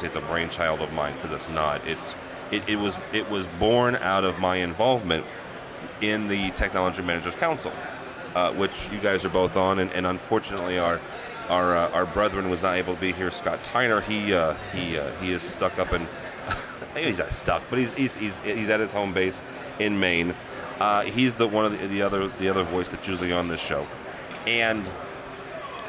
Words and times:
Say 0.00 0.06
it's 0.06 0.16
a 0.16 0.20
brainchild 0.20 0.80
of 0.80 0.92
mine 0.92 1.14
because 1.14 1.32
it's 1.32 1.48
not. 1.48 1.86
It's. 1.86 2.14
It, 2.50 2.68
it 2.68 2.76
was. 2.76 2.98
It 3.12 3.28
was 3.30 3.46
born 3.46 3.96
out 3.96 4.24
of 4.24 4.38
my 4.38 4.56
involvement 4.56 5.24
in 6.00 6.28
the 6.28 6.50
Technology 6.52 7.02
Managers 7.02 7.34
Council, 7.34 7.72
uh, 8.34 8.52
which 8.52 8.88
you 8.90 8.98
guys 8.98 9.24
are 9.24 9.30
both 9.30 9.56
on, 9.56 9.78
and, 9.78 9.90
and 9.92 10.06
unfortunately 10.06 10.78
our. 10.78 11.00
Our, 11.48 11.76
uh, 11.76 11.90
our 11.90 12.06
brethren 12.06 12.48
was 12.48 12.62
not 12.62 12.76
able 12.76 12.94
to 12.94 13.00
be 13.00 13.10
here. 13.10 13.32
Scott 13.32 13.64
Tyner, 13.64 14.00
he 14.04 14.32
uh, 14.32 14.54
he 14.72 14.96
uh, 14.96 15.10
he 15.16 15.32
is 15.32 15.42
stuck 15.42 15.80
up 15.80 15.92
in. 15.92 16.06
he's 16.94 17.18
not 17.18 17.32
stuck, 17.32 17.64
but 17.68 17.80
he's 17.80 17.92
he's, 17.94 18.14
he's, 18.16 18.38
he's 18.38 18.68
at 18.68 18.78
his 18.78 18.92
home 18.92 19.12
base 19.12 19.42
in 19.80 19.98
Maine. 19.98 20.32
Uh, 20.78 21.02
he's 21.02 21.34
the 21.34 21.48
one 21.48 21.64
of 21.64 21.72
the, 21.72 21.88
the 21.88 22.02
other 22.02 22.28
the 22.28 22.48
other 22.48 22.62
voice 22.62 22.90
that's 22.90 23.08
usually 23.08 23.32
on 23.32 23.48
this 23.48 23.60
show, 23.60 23.84
and 24.46 24.88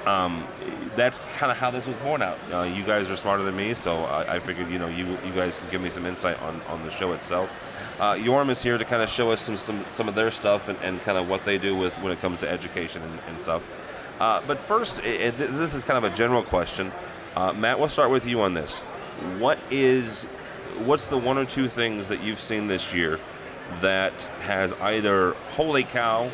um, 0.05 0.45
that's 0.95 1.27
kind 1.37 1.51
of 1.51 1.57
how 1.57 1.71
this 1.71 1.87
was 1.87 1.95
born 1.97 2.21
out. 2.21 2.37
Uh, 2.51 2.63
you 2.63 2.83
guys 2.83 3.09
are 3.09 3.15
smarter 3.15 3.43
than 3.43 3.55
me, 3.55 3.73
so 3.73 4.03
I, 4.05 4.35
I 4.35 4.39
figured 4.39 4.69
you 4.69 4.79
know 4.79 4.87
you 4.87 5.17
you 5.25 5.31
guys 5.33 5.59
can 5.59 5.69
give 5.69 5.81
me 5.81 5.89
some 5.89 6.05
insight 6.05 6.41
on, 6.41 6.61
on 6.63 6.83
the 6.83 6.89
show 6.89 7.13
itself. 7.13 7.49
Uh, 7.99 8.15
Yoram 8.15 8.49
is 8.49 8.63
here 8.63 8.77
to 8.77 8.85
kind 8.85 9.03
of 9.03 9.09
show 9.09 9.31
us 9.31 9.41
some, 9.41 9.55
some, 9.57 9.85
some 9.91 10.07
of 10.09 10.15
their 10.15 10.31
stuff 10.31 10.69
and, 10.69 10.77
and 10.81 10.99
kind 11.03 11.19
of 11.19 11.29
what 11.29 11.45
they 11.45 11.59
do 11.59 11.75
with 11.75 11.93
when 11.99 12.11
it 12.11 12.19
comes 12.19 12.39
to 12.39 12.49
education 12.49 13.01
and, 13.03 13.19
and 13.27 13.41
stuff. 13.43 13.61
Uh, 14.19 14.41
but 14.47 14.59
first, 14.67 15.01
i 15.03 15.27
i- 15.27 15.29
this 15.31 15.75
is 15.75 15.83
kind 15.83 16.03
of 16.03 16.11
a 16.11 16.15
general 16.15 16.41
question. 16.41 16.91
Uh, 17.35 17.53
Matt, 17.53 17.77
we'll 17.79 17.87
start 17.89 18.09
with 18.09 18.25
you 18.25 18.41
on 18.41 18.53
this. 18.55 18.81
What 19.37 19.59
is 19.69 20.23
what's 20.85 21.09
the 21.09 21.17
one 21.17 21.37
or 21.37 21.45
two 21.45 21.67
things 21.67 22.07
that 22.07 22.23
you've 22.23 22.41
seen 22.41 22.65
this 22.67 22.91
year 22.93 23.19
that 23.81 24.23
has 24.41 24.73
either 24.73 25.33
holy 25.51 25.83
cow 25.83 26.31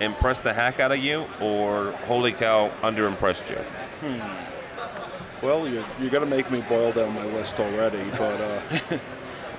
impressed 0.00 0.42
the 0.44 0.52
heck 0.52 0.80
out 0.80 0.92
of 0.92 0.98
you 0.98 1.26
or 1.40 1.92
holy 2.06 2.32
cow 2.32 2.70
underimpressed 2.82 3.50
you? 3.50 3.56
Hmm. 4.06 5.44
Well, 5.44 5.66
you're, 5.68 5.84
you're 6.00 6.10
going 6.10 6.24
to 6.24 6.28
make 6.36 6.50
me 6.50 6.60
boil 6.62 6.92
down 6.92 7.14
my 7.14 7.24
list 7.26 7.58
already, 7.60 8.02
but 8.12 8.40
uh, 8.40 8.60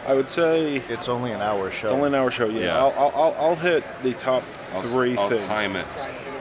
I 0.06 0.14
would 0.14 0.30
say 0.30 0.76
it's 0.76 0.90
It's 0.92 1.10
only 1.10 1.32
an 1.32 1.42
hour 1.42 1.72
show. 1.72 1.90
only 1.90 2.08
an 2.08 2.16
hour 2.16 2.32
show. 2.32 2.48
Yeah, 2.48 2.60
Yeah. 2.66 2.78
I'll, 2.80 2.94
I'll, 2.98 3.12
I'll, 3.16 3.36
I'll 3.50 3.56
hit 3.56 3.84
the 4.04 4.14
top 4.14 4.44
I'll, 4.74 4.82
3 4.82 5.18
I'll 5.18 5.30
things. 5.30 5.44
time 5.46 5.76
it. 5.76 5.88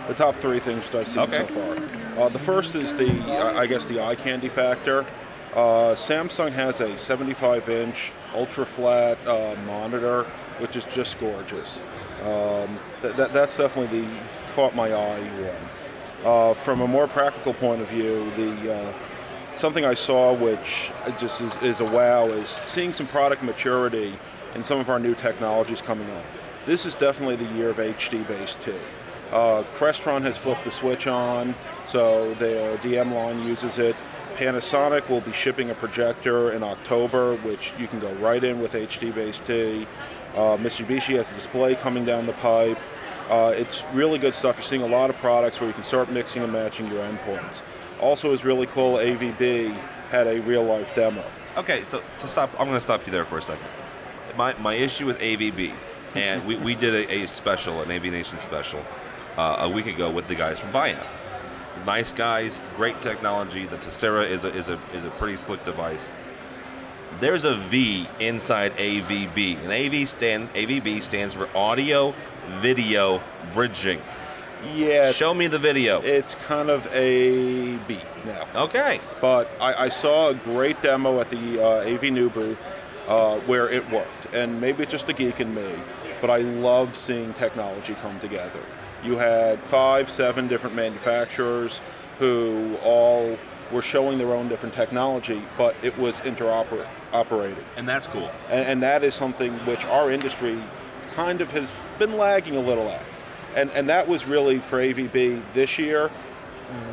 The 0.08 0.14
top 0.14 0.34
three 0.34 0.58
things 0.58 0.88
that 0.90 1.00
I've 1.02 1.08
seen 1.08 1.22
Okay. 1.22 1.46
so 1.46 1.54
far. 2.16 2.24
Uh, 2.24 2.28
the 2.30 2.38
first 2.38 2.74
is 2.74 2.92
the, 2.94 3.08
I 3.30 3.60
I 3.60 3.66
guess, 3.66 3.86
the 3.86 4.00
eye 4.04 4.16
candy 4.16 4.48
factor. 4.48 5.04
Uh, 5.54 5.94
Samsung 5.94 6.52
has 6.52 6.80
a 6.80 6.88
75-inch 6.90 8.12
ultra-flat 8.34 9.18
uh, 9.26 9.54
monitor, 9.66 10.24
which 10.58 10.74
is 10.76 10.84
just 10.84 11.18
gorgeous. 11.18 11.78
Um, 12.24 12.78
th- 13.02 13.16
that, 13.16 13.32
that's 13.32 13.56
definitely 13.56 14.00
the 14.00 14.08
caught 14.54 14.74
my 14.74 14.92
eye 14.92 15.20
one. 15.20 15.68
Uh, 16.24 16.54
from 16.54 16.80
a 16.80 16.86
more 16.86 17.08
practical 17.08 17.54
point 17.54 17.80
of 17.80 17.88
view, 17.88 18.30
the 18.36 18.74
uh, 18.74 18.92
something 19.54 19.84
I 19.84 19.94
saw 19.94 20.34
which 20.34 20.90
just 21.18 21.40
is, 21.40 21.62
is 21.62 21.80
a 21.80 21.84
wow 21.84 22.24
is 22.24 22.50
seeing 22.66 22.92
some 22.92 23.06
product 23.06 23.42
maturity 23.42 24.18
in 24.54 24.62
some 24.62 24.78
of 24.78 24.90
our 24.90 24.98
new 24.98 25.14
technologies 25.14 25.80
coming 25.80 26.10
on. 26.10 26.22
This 26.66 26.84
is 26.84 26.94
definitely 26.94 27.36
the 27.36 27.52
year 27.54 27.70
of 27.70 27.78
HD 27.78 28.26
base 28.26 28.56
T. 28.56 28.72
Uh, 29.32 29.64
Crestron 29.76 30.22
has 30.22 30.36
flipped 30.36 30.64
the 30.64 30.70
switch 30.70 31.06
on, 31.06 31.54
so 31.86 32.34
their 32.34 32.76
DM 32.78 33.12
line 33.12 33.46
uses 33.46 33.78
it. 33.78 33.96
Panasonic 34.34 35.08
will 35.08 35.20
be 35.20 35.32
shipping 35.32 35.70
a 35.70 35.74
projector 35.74 36.52
in 36.52 36.62
October, 36.62 37.36
which 37.36 37.72
you 37.78 37.86
can 37.86 38.00
go 38.00 38.12
right 38.14 38.42
in 38.42 38.60
with 38.60 38.72
HD 38.72 39.14
base 39.14 39.40
T. 39.40 39.86
Uh, 40.34 40.56
Mitsubishi 40.56 41.16
has 41.16 41.30
a 41.30 41.34
display 41.34 41.74
coming 41.74 42.04
down 42.04 42.26
the 42.26 42.32
pipe. 42.34 42.78
Uh, 43.28 43.52
it's 43.56 43.84
really 43.92 44.18
good 44.18 44.34
stuff. 44.34 44.56
You're 44.56 44.64
seeing 44.64 44.82
a 44.82 44.86
lot 44.86 45.10
of 45.10 45.16
products 45.18 45.60
where 45.60 45.68
you 45.68 45.74
can 45.74 45.84
start 45.84 46.10
mixing 46.10 46.42
and 46.42 46.52
matching 46.52 46.88
your 46.88 47.04
endpoints. 47.04 47.62
Also, 48.00 48.32
is 48.32 48.44
really 48.44 48.66
cool. 48.66 48.94
AVB 48.94 49.72
had 50.10 50.26
a 50.26 50.40
real 50.42 50.64
life 50.64 50.94
demo. 50.94 51.24
Okay, 51.56 51.82
so 51.82 52.02
so 52.16 52.26
stop. 52.26 52.50
I'm 52.58 52.66
going 52.66 52.76
to 52.76 52.80
stop 52.80 53.06
you 53.06 53.12
there 53.12 53.24
for 53.24 53.38
a 53.38 53.42
second. 53.42 53.66
My 54.36 54.54
my 54.58 54.74
issue 54.74 55.06
with 55.06 55.18
AVB, 55.18 55.74
and 56.14 56.46
we, 56.46 56.56
we 56.56 56.74
did 56.74 56.94
a, 56.94 57.22
a 57.22 57.26
special, 57.28 57.82
an 57.82 57.90
AV 57.90 58.04
Nation 58.04 58.40
special, 58.40 58.84
uh, 59.36 59.56
a 59.60 59.68
week 59.68 59.86
ago 59.86 60.10
with 60.10 60.28
the 60.28 60.34
guys 60.34 60.58
from 60.58 60.72
Biamp. 60.72 61.06
Nice 61.84 62.12
guys, 62.12 62.60
great 62.76 63.00
technology. 63.00 63.66
The 63.66 63.78
Tesira 63.78 64.28
is 64.28 64.44
a 64.44 64.54
is 64.54 64.68
a 64.68 64.78
is 64.94 65.04
a 65.04 65.10
pretty 65.10 65.36
slick 65.36 65.64
device. 65.64 66.08
There's 67.18 67.44
a 67.44 67.54
V 67.56 68.08
inside 68.20 68.76
AVB, 68.76 69.58
and 69.64 69.72
AV 69.72 70.08
stand 70.08 70.52
AVB 70.54 71.02
stands 71.02 71.34
for 71.34 71.48
Audio 71.56 72.14
Video 72.60 73.22
Bridging. 73.52 74.00
Yeah, 74.74 75.10
Show 75.12 75.32
me 75.32 75.46
the 75.46 75.58
video. 75.58 76.02
it's 76.02 76.34
kind 76.34 76.68
of 76.70 76.86
a 76.94 77.76
B 77.88 77.98
now. 78.26 78.46
Okay. 78.54 79.00
But 79.20 79.50
I, 79.60 79.84
I 79.84 79.88
saw 79.88 80.28
a 80.28 80.34
great 80.34 80.80
demo 80.82 81.18
at 81.20 81.30
the 81.30 81.62
uh, 81.62 81.84
AVnu 81.86 82.32
booth 82.32 82.70
uh, 83.08 83.36
where 83.40 83.68
it 83.70 83.88
worked. 83.90 84.32
And 84.32 84.60
maybe 84.60 84.82
it's 84.82 84.92
just 84.92 85.08
a 85.08 85.12
geek 85.14 85.40
in 85.40 85.54
me, 85.54 85.68
but 86.20 86.28
I 86.30 86.38
love 86.38 86.94
seeing 86.96 87.32
technology 87.34 87.94
come 87.94 88.20
together. 88.20 88.60
You 89.02 89.16
had 89.16 89.60
five, 89.60 90.10
seven 90.10 90.46
different 90.46 90.76
manufacturers 90.76 91.80
who 92.18 92.76
all 92.82 93.38
were 93.72 93.82
showing 93.82 94.18
their 94.18 94.34
own 94.34 94.48
different 94.48 94.74
technology, 94.74 95.42
but 95.56 95.74
it 95.82 95.96
was 95.98 96.16
interoperating. 96.20 97.64
And 97.76 97.88
that's 97.88 98.06
cool. 98.06 98.30
And, 98.48 98.66
and 98.66 98.82
that 98.82 99.04
is 99.04 99.14
something 99.14 99.52
which 99.66 99.84
our 99.86 100.10
industry 100.10 100.62
kind 101.08 101.40
of 101.40 101.50
has 101.52 101.70
been 101.98 102.16
lagging 102.16 102.56
a 102.56 102.60
little 102.60 102.88
at. 102.88 103.04
And, 103.54 103.70
and 103.72 103.88
that 103.88 104.06
was 104.06 104.26
really 104.26 104.58
for 104.58 104.78
AVB 104.78 105.52
this 105.52 105.78
year 105.78 106.10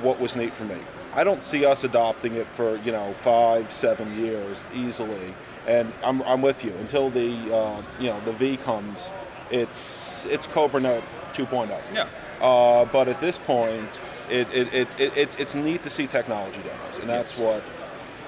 what 0.02 0.20
was 0.20 0.36
neat 0.36 0.54
for 0.54 0.66
me. 0.66 0.78
I 1.14 1.24
don't 1.24 1.44
see 1.44 1.66
us 1.66 1.84
adopting 1.84 2.36
it 2.36 2.48
for, 2.48 2.78
you 2.78 2.92
know, 2.92 3.14
five, 3.14 3.72
seven 3.72 4.18
years 4.18 4.64
easily. 4.74 5.34
And 5.68 5.92
I'm, 6.04 6.22
I'm 6.24 6.42
with 6.42 6.64
you. 6.64 6.74
Until 6.80 7.10
the, 7.10 7.56
uh, 7.56 7.82
you 8.00 8.08
know, 8.08 8.20
the 8.22 8.34
V 8.34 8.58
comes, 8.58 9.10
it's, 9.50 10.26
it's 10.26 10.48
CobraNet 10.48 11.04
2.0. 11.34 11.80
Yeah. 11.94 12.08
Uh, 12.42 12.86
but 12.86 13.08
at 13.08 13.20
this 13.20 13.40
point, 13.40 13.90
it, 14.30 14.48
it, 14.54 14.74
it, 14.74 15.00
it, 15.00 15.18
it's 15.18 15.36
it's 15.36 15.56
neat 15.56 15.84
to 15.84 15.90
see 15.90 16.08
technology 16.08 16.62
demos, 16.62 16.98
and 17.00 17.10
that's 17.10 17.38
what. 17.38 17.64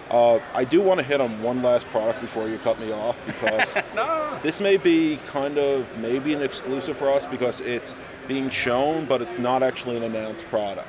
Uh, 0.09 0.39
I 0.55 0.63
do 0.63 0.81
want 0.81 0.99
to 0.99 1.05
hit 1.05 1.21
on 1.21 1.39
one 1.43 1.61
last 1.61 1.87
product 1.89 2.19
before 2.19 2.49
you 2.49 2.57
cut 2.57 2.79
me 2.79 2.91
off 2.91 3.19
because 3.27 3.75
this 4.41 4.59
may 4.59 4.75
be 4.77 5.17
kind 5.17 5.59
of 5.59 5.85
maybe 5.99 6.33
an 6.33 6.41
exclusive 6.41 6.97
for 6.97 7.11
us 7.11 7.27
because 7.27 7.61
it's 7.61 7.93
being 8.27 8.49
shown, 8.49 9.05
but 9.05 9.21
it's 9.21 9.37
not 9.37 9.61
actually 9.61 9.97
an 9.97 10.03
announced 10.03 10.45
product. 10.45 10.87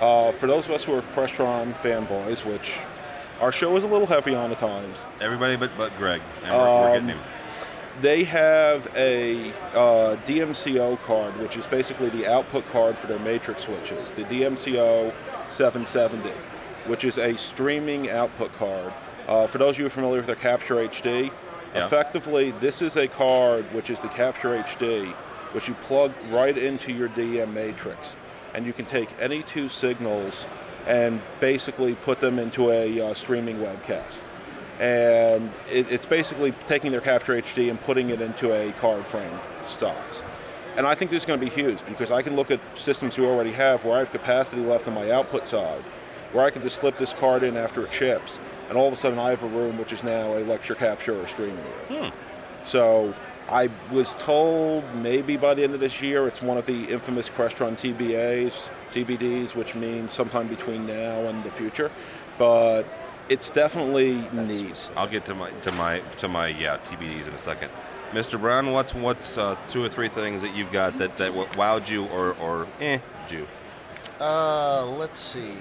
Uh, 0.00 0.32
for 0.32 0.48
those 0.48 0.64
of 0.66 0.72
us 0.72 0.82
who 0.82 0.94
are 0.94 1.02
Crestron 1.02 1.72
fanboys, 1.74 2.44
which 2.44 2.78
our 3.40 3.52
show 3.52 3.76
is 3.76 3.84
a 3.84 3.86
little 3.86 4.06
heavy 4.08 4.34
on 4.34 4.50
at 4.50 4.58
times, 4.58 5.06
Everybody 5.20 5.54
but 5.56 5.70
but 5.76 5.96
Greg, 5.96 6.20
and 6.42 6.52
we're, 6.52 6.80
we're 6.82 6.92
getting 6.94 7.08
him. 7.08 7.18
They 8.00 8.24
have 8.24 8.90
a 8.94 9.50
uh, 9.74 10.16
DMCO 10.26 11.00
card, 11.00 11.36
which 11.40 11.56
is 11.56 11.66
basically 11.66 12.08
the 12.10 12.26
output 12.26 12.66
card 12.66 12.96
for 12.96 13.06
their 13.06 13.18
matrix 13.18 13.64
switches, 13.64 14.12
the 14.12 14.22
DMCO 14.24 15.12
770, 15.48 16.30
which 16.86 17.04
is 17.04 17.18
a 17.18 17.36
streaming 17.36 18.08
output 18.10 18.52
card. 18.54 18.92
Uh, 19.26 19.46
for 19.46 19.58
those 19.58 19.74
of 19.74 19.80
you 19.80 19.88
familiar 19.88 20.18
with 20.18 20.26
their 20.26 20.34
Capture 20.34 20.76
HD, 20.76 21.30
Yeah. 21.74 21.84
effectively, 21.84 22.52
this 22.60 22.80
is 22.80 22.96
a 22.96 23.08
card 23.08 23.64
which 23.74 23.90
is 23.90 24.00
the 24.00 24.08
Capture 24.08 24.54
HD, 24.54 25.12
which 25.52 25.68
you 25.68 25.74
plug 25.74 26.12
right 26.30 26.56
into 26.56 26.92
your 26.92 27.08
DM 27.08 27.52
matrix. 27.52 28.16
And 28.54 28.64
you 28.64 28.72
can 28.72 28.86
take 28.86 29.08
any 29.20 29.42
two 29.42 29.68
signals 29.68 30.46
and 30.86 31.20
basically 31.40 31.94
put 31.94 32.20
them 32.20 32.38
into 32.38 32.70
a 32.70 33.00
uh, 33.00 33.14
streaming 33.14 33.58
webcast 33.58 34.22
and 34.78 35.50
it, 35.70 35.90
it's 35.90 36.06
basically 36.06 36.52
taking 36.66 36.92
their 36.92 37.00
Capture 37.00 37.40
HD 37.40 37.70
and 37.70 37.80
putting 37.80 38.10
it 38.10 38.20
into 38.20 38.52
a 38.52 38.72
card 38.72 39.06
frame 39.06 39.38
stocks. 39.62 40.22
And 40.76 40.86
I 40.86 40.94
think 40.94 41.10
this 41.10 41.22
is 41.22 41.26
going 41.26 41.40
to 41.40 41.44
be 41.44 41.50
huge 41.50 41.84
because 41.86 42.12
I 42.12 42.22
can 42.22 42.36
look 42.36 42.50
at 42.50 42.60
systems 42.76 43.18
we 43.18 43.26
already 43.26 43.52
have 43.52 43.84
where 43.84 43.96
I 43.96 43.98
have 43.98 44.12
capacity 44.12 44.62
left 44.62 44.86
on 44.86 44.94
my 44.94 45.10
output 45.10 45.48
side, 45.48 45.82
where 46.32 46.44
I 46.44 46.50
can 46.50 46.62
just 46.62 46.76
slip 46.76 46.96
this 46.98 47.12
card 47.12 47.42
in 47.42 47.56
after 47.56 47.84
it 47.84 47.92
ships, 47.92 48.38
and 48.68 48.78
all 48.78 48.86
of 48.86 48.92
a 48.92 48.96
sudden 48.96 49.18
I 49.18 49.30
have 49.30 49.42
a 49.42 49.48
room 49.48 49.78
which 49.78 49.92
is 49.92 50.04
now 50.04 50.36
a 50.36 50.40
lecture 50.40 50.76
capture 50.76 51.20
or 51.20 51.26
streaming 51.26 51.56
room. 51.56 52.12
Hmm. 52.12 52.68
So 52.68 53.14
I 53.48 53.70
was 53.90 54.14
told 54.14 54.84
maybe 54.96 55.36
by 55.36 55.54
the 55.54 55.64
end 55.64 55.74
of 55.74 55.80
this 55.80 56.00
year 56.00 56.28
it's 56.28 56.42
one 56.42 56.58
of 56.58 56.66
the 56.66 56.84
infamous 56.84 57.28
Crestron 57.28 57.76
TBAs, 57.76 58.68
TBDs, 58.92 59.54
which 59.54 59.74
means 59.74 60.12
sometime 60.12 60.46
between 60.46 60.86
now 60.86 61.26
and 61.26 61.42
the 61.42 61.50
future. 61.50 61.90
But 62.38 62.84
it's 63.28 63.50
definitely 63.50 64.14
That's 64.32 64.32
neat. 64.34 64.58
specific. 64.76 64.96
I'll 64.96 65.08
get 65.08 65.24
to 65.26 65.34
my 65.34 65.50
to 65.50 65.72
my 65.72 66.00
to 66.18 66.28
my 66.28 66.48
yeah 66.48 66.78
TBDs 66.78 67.26
in 67.28 67.34
a 67.34 67.38
second. 67.38 67.70
Mr. 68.12 68.40
Brown, 68.40 68.72
what's 68.72 68.94
what's 68.94 69.36
uh, 69.36 69.56
two 69.70 69.84
or 69.84 69.88
three 69.88 70.08
things 70.08 70.40
that 70.42 70.54
you've 70.56 70.72
got 70.72 70.98
that 70.98 71.18
that 71.18 71.28
w- 71.34 71.48
wowed 71.52 71.88
you 71.90 72.06
or 72.06 72.34
or 72.40 72.66
eh 72.80 72.98
you? 73.30 73.46
Uh, 74.20 74.84
let's 74.86 75.18
see. 75.18 75.52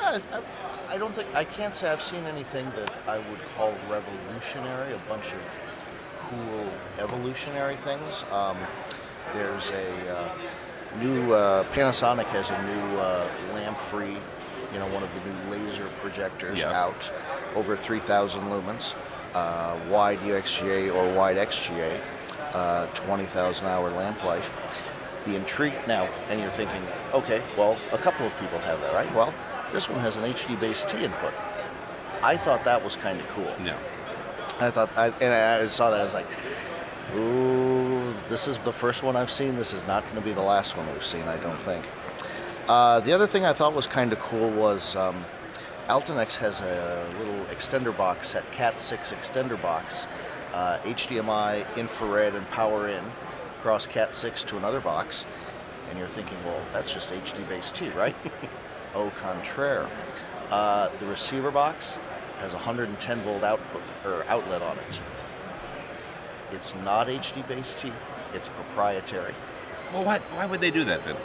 I, 0.00 0.20
I, 0.32 0.94
I 0.94 0.98
don't 0.98 1.14
think 1.14 1.28
I 1.34 1.44
can't 1.44 1.74
say 1.74 1.88
I've 1.90 2.02
seen 2.02 2.24
anything 2.24 2.66
that 2.76 2.92
I 3.06 3.18
would 3.18 3.40
call 3.56 3.74
revolutionary. 3.90 4.94
A 4.94 4.98
bunch 5.08 5.32
of 5.32 5.60
cool 6.18 6.72
evolutionary 6.98 7.76
things. 7.76 8.24
Um, 8.32 8.56
there's 9.34 9.70
a 9.70 10.16
uh, 10.16 10.28
new 11.00 11.32
uh, 11.34 11.64
Panasonic 11.72 12.24
has 12.26 12.50
a 12.50 12.62
new 12.62 12.98
uh, 12.98 13.26
lamp-free, 13.54 14.16
you 14.72 14.78
know, 14.78 14.86
one 14.86 15.02
of 15.02 15.10
the 15.14 15.20
new 15.28 15.50
laser 15.50 15.86
projectors 16.00 16.60
Yeah. 16.60 16.72
out, 16.72 17.10
over 17.54 17.76
3,000 17.76 18.42
lumens, 18.50 18.94
uh, 19.34 19.74
wide 19.88 20.20
UXGA 20.20 20.90
or 20.90 21.12
wide 21.14 21.36
XGA, 21.36 22.00
uh, 22.54 22.86
20,000 22.94 23.66
hour 23.66 23.90
lamp 23.90 24.22
life 24.24 24.50
the 25.24 25.36
intrigue 25.36 25.74
now, 25.86 26.08
and 26.30 26.40
you're 26.40 26.50
thinking, 26.50 26.82
okay, 27.14 27.40
well, 27.56 27.76
a 27.92 27.98
couple 27.98 28.26
of 28.26 28.36
people 28.40 28.58
have 28.58 28.80
that, 28.80 28.92
right? 28.92 29.12
Well, 29.14 29.32
this 29.72 29.88
one 29.88 30.00
has 30.00 30.16
an 30.16 30.24
HD 30.24 30.56
base 30.60 30.84
T 30.84 31.04
input. 31.04 31.32
I 32.22 32.36
thought 32.36 32.64
that 32.64 32.82
was 32.82 32.96
kind 32.96 33.20
of 33.20 33.28
cool. 33.28 33.52
Yeah. 33.64 33.76
I 34.60 34.70
thought, 34.70 34.90
I, 34.96 35.08
and 35.20 35.32
I 35.32 35.66
saw 35.66 35.90
that, 35.90 36.00
I 36.00 36.04
was 36.04 36.14
like, 36.14 36.26
ooh, 37.16 38.14
this 38.28 38.48
is 38.48 38.58
the 38.58 38.72
first 38.72 39.02
one 39.02 39.16
I've 39.16 39.30
seen. 39.30 39.56
This 39.56 39.72
is 39.72 39.86
not 39.86 40.02
going 40.04 40.16
to 40.16 40.22
be 40.22 40.32
the 40.32 40.42
last 40.42 40.76
one 40.76 40.90
we've 40.92 41.04
seen, 41.04 41.22
I 41.22 41.36
don't 41.36 41.60
think. 41.60 41.84
Uh, 42.68 43.00
the 43.00 43.12
other 43.12 43.26
thing 43.26 43.44
I 43.44 43.52
thought 43.52 43.74
was 43.74 43.86
kind 43.86 44.12
of 44.12 44.20
cool 44.20 44.48
was 44.50 44.94
um, 44.94 45.24
Altinex 45.88 46.36
has 46.36 46.60
a 46.60 47.06
little 47.18 47.44
extender 47.46 47.96
box, 47.96 48.32
that 48.32 48.50
Cat 48.52 48.80
6 48.80 49.12
extender 49.12 49.60
box, 49.60 50.06
uh, 50.52 50.78
HDMI, 50.82 51.66
infrared, 51.76 52.34
and 52.36 52.48
power 52.50 52.88
in, 52.88 53.04
across 53.58 53.86
Cat 53.86 54.14
6 54.14 54.44
to 54.44 54.56
another 54.56 54.80
box. 54.80 55.26
And 55.90 55.98
you're 55.98 56.08
thinking, 56.08 56.38
well, 56.44 56.60
that's 56.72 56.92
just 56.92 57.10
HD 57.10 57.46
base 57.48 57.72
T, 57.72 57.90
right? 57.90 58.14
au 58.94 59.10
contraire. 59.10 59.88
Uh, 60.50 60.90
the 60.98 61.06
receiver 61.06 61.50
box 61.50 61.98
has 62.38 62.52
a 62.52 62.56
110 62.56 63.20
volt 63.22 63.42
output 63.42 63.82
or 64.04 64.24
outlet 64.28 64.62
on 64.62 64.78
it. 64.78 65.00
It's 66.52 66.74
not 66.76 67.08
HD 67.08 67.46
base 67.48 67.74
T. 67.74 67.92
It's 68.34 68.48
proprietary. 68.50 69.34
Well, 69.92 70.04
why 70.04 70.18
why 70.34 70.46
would 70.46 70.60
they 70.60 70.70
do 70.70 70.84
that 70.84 71.04
then? 71.04 71.16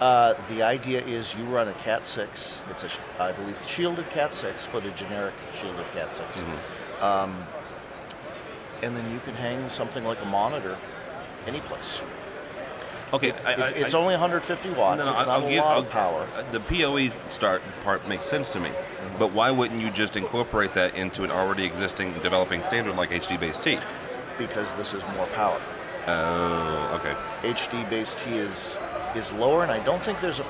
Uh, 0.00 0.34
the 0.48 0.62
idea 0.62 1.00
is 1.02 1.34
you 1.36 1.44
run 1.44 1.68
a 1.68 1.72
Cat 1.74 2.06
6. 2.06 2.60
It's 2.70 2.82
a, 2.84 2.88
I 3.20 3.32
believe, 3.32 3.58
shielded 3.66 4.10
Cat 4.10 4.34
6, 4.34 4.68
but 4.72 4.84
a 4.84 4.90
generic 4.90 5.34
shielded 5.58 5.86
Cat 5.92 6.14
6. 6.14 6.42
Um, 7.00 7.36
and 8.82 8.96
then 8.96 9.08
you 9.12 9.20
can 9.20 9.34
hang 9.34 9.68
something 9.70 10.04
like 10.04 10.20
a 10.22 10.26
monitor 10.26 10.76
any 11.46 11.60
place. 11.60 12.00
Okay, 13.12 13.32
I, 13.44 13.52
It's, 13.52 13.72
I- 13.72 13.76
it's 13.76 13.94
I- 13.94 13.98
only 13.98 14.14
150 14.14 14.70
watts. 14.70 15.00
it's 15.02 15.08
I'll- 15.10 15.14
not 15.26 15.28
I'll 15.28 15.46
a 15.46 15.50
give- 15.50 15.64
lot 15.64 15.74
I'll- 15.74 15.82
of 15.82 15.90
power. 15.90 16.26
uh, 16.36 16.42
The 16.50 16.60
PoE 16.60 17.10
start 17.30 17.62
part 17.84 18.08
makes 18.08 18.24
sense 18.26 18.48
to 18.50 18.60
me, 18.60 18.72
but 19.18 19.30
why 19.30 19.52
wouldn't 19.52 19.80
you 19.80 19.90
just 19.90 20.16
incorporate 20.16 20.74
that 20.74 20.96
into 20.96 21.22
an 21.22 21.30
already 21.30 21.64
existing 21.64 22.14
developing 22.14 22.62
standard 22.62 22.96
like 22.96 23.10
HD 23.12 23.36
base 23.36 23.58
T? 23.58 23.78
because 24.36 24.74
this 24.74 24.92
is 24.92 25.04
more 25.16 25.26
power. 25.28 25.60
Oh, 26.08 26.90
okay. 27.00 27.14
HD 27.48 27.84
base 27.88 28.14
T 28.14 28.36
is 28.36 28.80
is 29.16 29.32
lower, 29.32 29.62
and 29.62 29.72
I 29.72 29.82
don't 29.84 30.02
think 30.02 30.20
there's 30.20 30.40
a. 30.40 30.46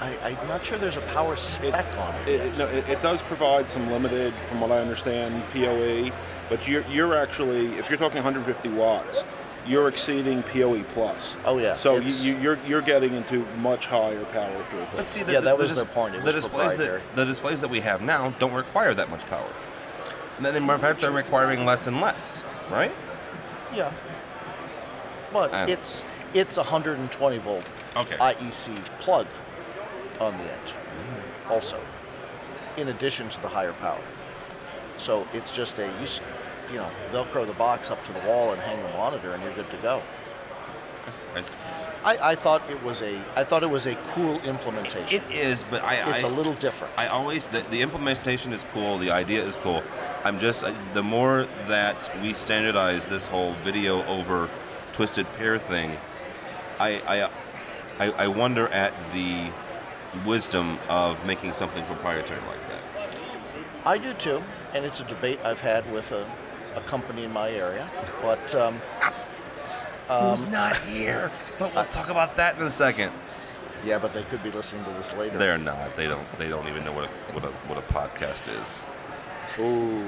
I, 0.00 0.36
I'm 0.40 0.48
not 0.48 0.64
sure 0.64 0.78
there's 0.78 0.96
a 0.96 1.00
power 1.02 1.34
spec 1.34 1.86
on 1.96 2.14
it. 2.22 2.28
It, 2.28 2.38
yet. 2.38 2.46
it, 2.46 2.58
no, 2.58 2.66
it, 2.68 2.88
it 2.88 3.02
does 3.02 3.20
provide 3.22 3.68
some 3.68 3.90
limited, 3.90 4.32
from 4.48 4.60
what 4.60 4.70
I 4.70 4.78
understand, 4.78 5.42
PoE, 5.50 6.12
but 6.48 6.68
you're, 6.68 6.86
you're 6.88 7.16
actually, 7.16 7.66
if 7.78 7.90
you're 7.90 7.98
talking 7.98 8.18
150 8.18 8.68
watts, 8.68 9.24
you're 9.66 9.88
exceeding 9.88 10.44
PoE 10.44 10.84
plus. 10.94 11.36
Oh, 11.44 11.58
yeah, 11.58 11.76
So 11.76 11.94
you, 11.94 11.98
it's- 11.98 12.24
you, 12.24 12.38
you're 12.38 12.58
you're 12.66 12.80
getting 12.80 13.14
into 13.14 13.44
much 13.56 13.86
higher 13.86 14.24
power 14.26 14.64
throughput. 14.70 14.94
Let's 14.96 15.10
see. 15.10 15.20
Yeah, 15.28 15.40
that 15.40 15.58
was 15.58 15.74
their 15.74 15.84
point. 15.84 16.14
It 16.14 16.18
the 16.20 16.26
was 16.26 16.36
displays 16.36 16.76
that 16.76 17.00
the 17.14 17.24
displays 17.24 17.60
that 17.60 17.68
we 17.68 17.80
have 17.80 18.00
now 18.00 18.30
don't 18.38 18.54
require 18.54 18.94
that 18.94 19.10
much 19.10 19.26
power. 19.26 19.50
And 20.36 20.46
then 20.46 20.54
in 20.56 20.78
fact, 20.78 21.00
they're 21.00 21.10
requiring 21.10 21.64
less 21.66 21.86
and 21.86 22.00
less, 22.00 22.42
right? 22.70 22.92
Yeah. 23.74 23.92
But 25.32 25.68
it's 25.68 26.04
it's 26.34 26.56
a 26.56 26.62
120 26.62 27.38
volt 27.38 27.68
Okay. 27.96 28.16
IEC 28.16 28.76
plug 29.00 29.26
on 30.20 30.36
the 30.38 30.44
edge, 30.44 30.74
also, 31.48 31.80
in 32.76 32.88
addition 32.88 33.28
to 33.28 33.40
the 33.42 33.48
higher 33.48 33.72
power. 33.74 34.00
So 34.98 35.26
it's 35.32 35.54
just 35.54 35.78
a 35.78 35.86
you, 36.00 36.06
you 36.72 36.78
know 36.78 36.90
Velcro 37.12 37.46
the 37.46 37.54
box 37.54 37.90
up 37.90 38.04
to 38.04 38.12
the 38.12 38.20
wall 38.20 38.52
and 38.52 38.60
hang 38.60 38.80
the 38.82 38.96
monitor, 38.96 39.32
and 39.32 39.42
you're 39.42 39.54
good 39.54 39.70
to 39.70 39.76
go. 39.78 40.02
I 42.04 42.34
thought 42.34 42.68
it 42.70 42.82
was 42.82 43.02
a 43.02 43.18
I 43.34 43.42
thought 43.42 43.62
it 43.62 43.70
was 43.70 43.86
a 43.86 43.94
cool 44.08 44.38
implementation. 44.40 45.22
It 45.22 45.30
is, 45.30 45.64
but 45.70 45.82
I. 45.82 46.08
it's 46.10 46.22
I, 46.22 46.28
a 46.28 46.30
little 46.30 46.54
different. 46.54 46.92
I 46.96 47.06
always 47.06 47.48
the, 47.48 47.60
the 47.70 47.80
implementation 47.82 48.52
is 48.52 48.64
cool. 48.72 48.98
The 48.98 49.10
idea 49.10 49.42
is 49.42 49.56
cool. 49.56 49.82
I'm 50.24 50.38
just 50.38 50.64
the 50.92 51.02
more 51.02 51.46
that 51.66 52.10
we 52.22 52.34
standardize 52.34 53.06
this 53.06 53.26
whole 53.26 53.54
video 53.64 54.04
over 54.06 54.48
twisted 54.92 55.32
pair 55.34 55.58
thing, 55.58 55.96
I 56.78 56.88
I, 57.06 57.30
I 57.98 58.10
I 58.24 58.26
wonder 58.28 58.68
at 58.68 58.92
the 59.12 59.50
wisdom 60.26 60.78
of 60.88 61.24
making 61.26 61.52
something 61.54 61.84
proprietary 61.84 62.40
like 62.46 62.60
that. 62.68 63.18
I 63.84 63.98
do 63.98 64.12
too, 64.14 64.42
and 64.74 64.84
it's 64.84 65.00
a 65.00 65.04
debate 65.04 65.38
I've 65.44 65.60
had 65.60 65.90
with 65.92 66.10
a, 66.12 66.26
a 66.74 66.80
company 66.82 67.24
in 67.24 67.32
my 67.32 67.50
area. 67.50 67.88
But 68.22 68.54
um, 68.54 68.80
Who's 70.08 70.46
not 70.46 70.76
here? 70.76 71.30
But 71.58 71.74
we'll 71.74 71.84
talk 71.86 72.08
about 72.08 72.36
that 72.36 72.56
in 72.56 72.62
a 72.62 72.70
second. 72.70 73.12
yeah, 73.84 73.98
but 73.98 74.12
they 74.14 74.22
could 74.24 74.42
be 74.42 74.50
listening 74.50 74.84
to 74.84 74.90
this 74.92 75.12
later. 75.14 75.36
They're 75.38 75.58
not. 75.58 75.96
They 75.96 76.06
don't. 76.06 76.26
They 76.38 76.48
don't 76.48 76.66
even 76.68 76.84
know 76.84 76.92
what 76.92 77.04
a, 77.04 77.08
what 77.34 77.44
a 77.44 77.48
what 77.68 77.78
a 77.78 77.82
podcast 77.92 78.48
is. 78.60 78.82
Ooh. 79.58 80.04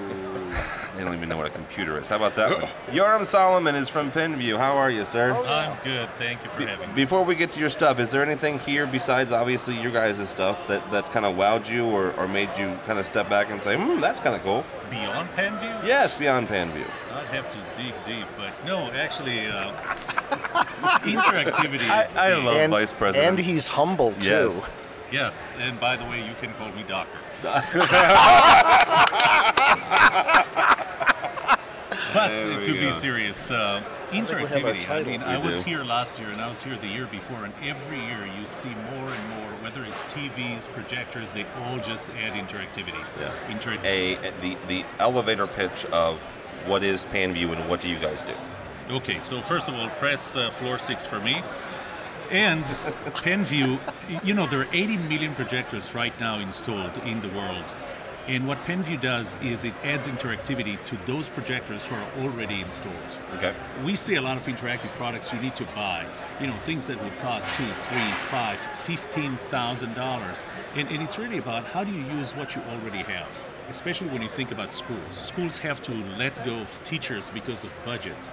They 0.97 1.05
don't 1.05 1.15
even 1.15 1.29
know 1.29 1.37
what 1.37 1.47
a 1.47 1.51
computer 1.51 1.99
is. 1.99 2.09
How 2.09 2.17
about 2.17 2.35
that 2.37 2.61
one? 2.61 2.71
Yoram 2.95 3.25
Solomon 3.25 3.75
is 3.75 3.89
from 3.89 4.11
Penview. 4.11 4.59
How 4.59 4.77
are 4.77 4.91
you, 4.91 5.05
sir? 5.05 5.33
I'm 5.47 5.79
good. 5.85 6.09
Thank 6.19 6.43
you 6.45 6.51
for 6.51 6.67
having 6.67 6.89
me. 6.91 6.95
Before 6.95 7.25
we 7.25 7.35
get 7.37 7.53
to 7.53 7.61
your 7.61 7.71
stuff, 7.71 7.99
is 8.01 8.11
there 8.11 8.23
anything 8.23 8.59
here 8.59 8.87
besides 8.87 9.33
obviously 9.33 9.81
your 9.81 9.93
guys' 9.93 10.29
stuff 10.29 10.59
that, 10.69 10.89
that 10.91 11.07
kind 11.13 11.25
of 11.25 11.37
wowed 11.37 11.71
you 11.71 11.87
or, 11.87 12.13
or 12.15 12.27
made 12.29 12.51
you 12.59 12.79
kind 12.87 12.99
of 12.99 13.07
step 13.07 13.31
back 13.31 13.51
and 13.51 13.63
say, 13.63 13.77
hmm, 13.77 14.01
that's 14.01 14.21
kind 14.21 14.35
of 14.37 14.43
cool? 14.43 14.65
Beyond 14.91 15.29
PenView? 15.31 15.87
Yes, 15.87 16.13
beyond 16.15 16.49
PenView. 16.49 16.87
I'd 17.13 17.27
have 17.27 17.51
to 17.53 17.83
dig 17.83 17.95
deep, 18.05 18.27
but 18.37 18.53
no, 18.67 18.91
actually, 18.91 19.47
uh, 19.47 19.73
interactivity 21.03 22.03
is 22.05 22.17
I 22.17 22.35
big. 22.35 22.45
love- 22.45 22.57
and, 22.57 22.71
vice 22.73 22.93
president. 22.93 23.29
and 23.31 23.39
he's 23.39 23.69
humble 23.69 24.13
too. 24.15 24.31
Yes. 24.31 24.77
Yes, 25.13 25.57
and 25.59 25.79
by 25.81 25.97
the 25.97 26.05
way, 26.05 26.25
you 26.25 26.35
can 26.41 26.53
call 26.55 26.71
me 26.73 26.85
Doctor. 26.87 27.19
But 32.13 32.35
to 32.65 32.73
be 32.73 32.81
go. 32.81 32.91
serious, 32.91 33.51
uh, 33.51 33.83
think 34.11 34.29
we 34.31 34.35
have 34.35 34.43
our 34.43 34.51
interactivity. 34.73 34.75
I 34.75 34.79
title. 34.81 35.13
mean, 35.13 35.21
We 35.21 35.27
I 35.27 35.39
was 35.39 35.63
here 35.63 35.85
last 35.85 36.19
year 36.19 36.29
and 36.29 36.41
I 36.41 36.49
was 36.49 36.63
here 36.63 36.77
the 36.77 36.89
year 36.89 37.07
before, 37.07 37.45
and 37.45 37.55
every 37.63 38.01
year 38.01 38.27
you 38.39 38.47
see 38.47 38.71
more 38.71 39.09
and 39.09 39.29
more, 39.29 39.51
whether 39.63 39.85
it's 39.85 40.05
TVs, 40.07 40.69
projectors, 40.73 41.33
they 41.33 41.47
all 41.63 41.79
just 41.79 42.11
add 42.11 42.33
interactivity. 42.33 43.05
Yeah. 43.21 43.33
Inter- 43.49 43.79
A, 43.85 44.17
the, 44.41 44.57
the 44.67 44.85
elevator 44.99 45.47
pitch 45.47 45.85
of 45.87 46.21
what 46.67 46.83
is 46.83 47.03
PenView 47.05 47.53
and 47.57 47.69
what 47.71 47.81
do 47.81 47.89
you 47.89 47.99
guys 47.99 48.23
do? 48.25 48.35
Okay, 48.91 49.21
so 49.23 49.41
first 49.41 49.69
of 49.69 49.75
all, 49.75 49.89
press 49.91 50.35
uh, 50.35 50.51
floor 50.51 50.79
six 50.79 51.07
for 51.07 51.21
me. 51.21 51.43
And 52.31 52.65
PenView, 52.65 53.81
you 54.25 54.35
know, 54.35 54.47
there 54.47 54.61
are 54.61 54.69
80 54.73 54.99
million 54.99 55.35
projectors 55.35 55.95
right 55.97 56.13
now 56.21 56.39
installed 56.39 56.97
in 56.99 57.21
the 57.21 57.29
world. 57.31 57.65
And 58.29 58.47
what 58.47 58.59
PenView 58.59 59.01
does 59.01 59.37
is 59.43 59.65
it 59.65 59.75
adds 59.83 60.07
interactivity 60.07 60.83
to 60.85 60.97
those 61.07 61.29
projectors 61.29 61.89
who 61.89 61.97
are 61.97 62.07
already 62.21 62.61
installed. 62.61 62.95
Okay. 63.35 63.53
We 63.85 63.97
see 63.97 64.15
a 64.15 64.23
lot 64.23 64.37
of 64.37 64.45
interactive 64.45 64.91
products 64.91 65.33
you 65.33 65.41
need 65.41 65.57
to 65.57 65.65
buy. 65.75 66.07
You 66.41 66.47
know, 66.47 66.57
things 66.59 66.87
that 66.87 67.03
would 67.03 67.19
cost 67.19 67.49
two, 67.57 67.67
three, 67.67 68.11
five, 68.29 68.61
fifteen 68.85 69.37
thousand 69.49 69.95
dollars. 69.95 70.45
And, 70.77 70.89
and 70.89 71.03
it's 71.03 71.19
really 71.19 71.39
about 71.39 71.65
how 71.65 71.83
do 71.83 71.91
you 71.91 72.05
use 72.17 72.37
what 72.37 72.55
you 72.55 72.63
already 72.71 72.99
have, 72.99 73.29
especially 73.69 74.09
when 74.11 74.23
you 74.23 74.29
think 74.29 74.53
about 74.53 74.73
schools. 74.73 75.17
Schools 75.17 75.59
have 75.59 75.83
to 75.83 75.93
let 76.17 76.47
go 76.47 76.61
of 76.61 76.85
teachers 76.85 77.31
because 77.31 77.65
of 77.65 77.73
budgets. 77.85 78.31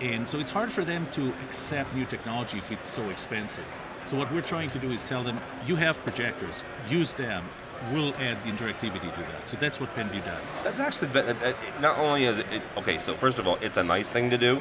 And 0.00 0.26
so 0.26 0.38
it's 0.38 0.50
hard 0.50 0.72
for 0.72 0.84
them 0.84 1.06
to 1.12 1.28
accept 1.44 1.94
new 1.94 2.06
technology 2.06 2.58
if 2.58 2.72
it's 2.72 2.88
so 2.88 3.08
expensive. 3.10 3.64
So 4.06 4.16
what 4.16 4.32
we're 4.32 4.40
trying 4.40 4.70
to 4.70 4.78
do 4.78 4.90
is 4.90 5.02
tell 5.02 5.22
them, 5.22 5.38
you 5.66 5.76
have 5.76 6.00
projectors, 6.00 6.64
use 6.88 7.12
them. 7.12 7.44
We'll 7.92 8.14
add 8.16 8.42
the 8.42 8.50
interactivity 8.50 9.14
to 9.14 9.20
that. 9.20 9.46
So 9.46 9.56
that's 9.56 9.78
what 9.78 9.94
PenView 9.94 10.24
does. 10.24 10.56
That's 10.64 10.80
actually 10.80 11.08
uh, 11.18 11.34
uh, 11.34 11.52
not 11.80 11.98
only 11.98 12.24
is 12.24 12.38
it, 12.38 12.46
it 12.52 12.62
okay. 12.76 12.98
So 12.98 13.14
first 13.14 13.38
of 13.38 13.46
all, 13.46 13.56
it's 13.62 13.78
a 13.78 13.82
nice 13.84 14.08
thing 14.08 14.28
to 14.30 14.38
do, 14.38 14.60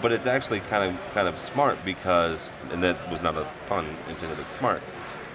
but 0.00 0.12
it's 0.12 0.26
actually 0.26 0.60
kind 0.60 0.94
of 0.94 1.14
kind 1.14 1.26
of 1.26 1.36
smart 1.38 1.78
because, 1.84 2.50
and 2.70 2.82
that 2.84 3.10
was 3.10 3.22
not 3.22 3.36
a 3.36 3.48
pun 3.66 3.96
intended. 4.08 4.38
It's 4.38 4.56
smart 4.56 4.82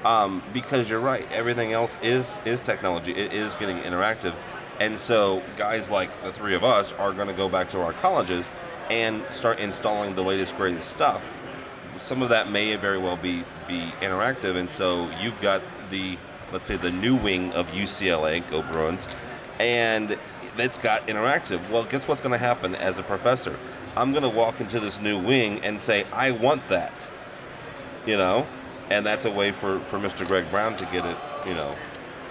Um, 0.05 0.41
because 0.53 0.89
you're 0.89 1.01
right, 1.01 1.29
everything 1.29 1.73
else 1.73 1.97
is 2.01 2.39
is 2.45 2.61
technology. 2.61 3.11
It 3.11 3.33
is 3.33 3.53
getting 3.55 3.79
interactive, 3.79 4.33
and 4.79 4.97
so 4.97 5.43
guys 5.57 5.91
like 5.91 6.09
the 6.23 6.31
three 6.31 6.55
of 6.55 6.63
us 6.63 6.93
are 6.93 7.11
going 7.11 7.27
to 7.27 7.33
go 7.33 7.49
back 7.49 7.69
to 7.71 7.81
our 7.81 7.91
colleges 7.91 8.47
and 8.89 9.23
start 9.31 9.59
installing 9.59 10.15
the 10.15 10.23
latest 10.23 10.55
greatest 10.57 10.89
stuff. 10.89 11.23
Some 11.97 12.21
of 12.21 12.29
that 12.29 12.49
may 12.49 12.75
very 12.75 12.97
well 12.97 13.17
be 13.17 13.43
be 13.67 13.93
interactive, 14.01 14.55
and 14.55 14.69
so 14.69 15.09
you've 15.19 15.39
got 15.41 15.61
the 15.89 16.17
let's 16.51 16.67
say 16.67 16.75
the 16.75 16.91
new 16.91 17.15
wing 17.15 17.51
of 17.53 17.67
UCLA, 17.67 18.47
go 18.49 18.61
Bruins, 18.61 19.07
and 19.59 20.17
it's 20.57 20.77
got 20.77 21.07
interactive. 21.07 21.69
Well, 21.69 21.83
guess 21.83 22.07
what's 22.07 22.21
going 22.21 22.33
to 22.33 22.37
happen 22.37 22.75
as 22.75 22.99
a 22.99 23.03
professor? 23.03 23.57
I'm 23.95 24.11
going 24.11 24.23
to 24.23 24.29
walk 24.29 24.59
into 24.59 24.79
this 24.79 24.99
new 24.99 25.19
wing 25.19 25.63
and 25.63 25.81
say, 25.81 26.05
I 26.11 26.31
want 26.31 26.67
that. 26.69 27.09
You 28.05 28.17
know? 28.17 28.47
And 28.89 29.05
that's 29.05 29.25
a 29.25 29.31
way 29.31 29.51
for, 29.51 29.79
for 29.81 29.99
Mr. 29.99 30.27
Greg 30.27 30.49
Brown 30.49 30.75
to 30.77 30.85
get 30.85 31.05
it, 31.05 31.17
you 31.47 31.53
know, 31.53 31.75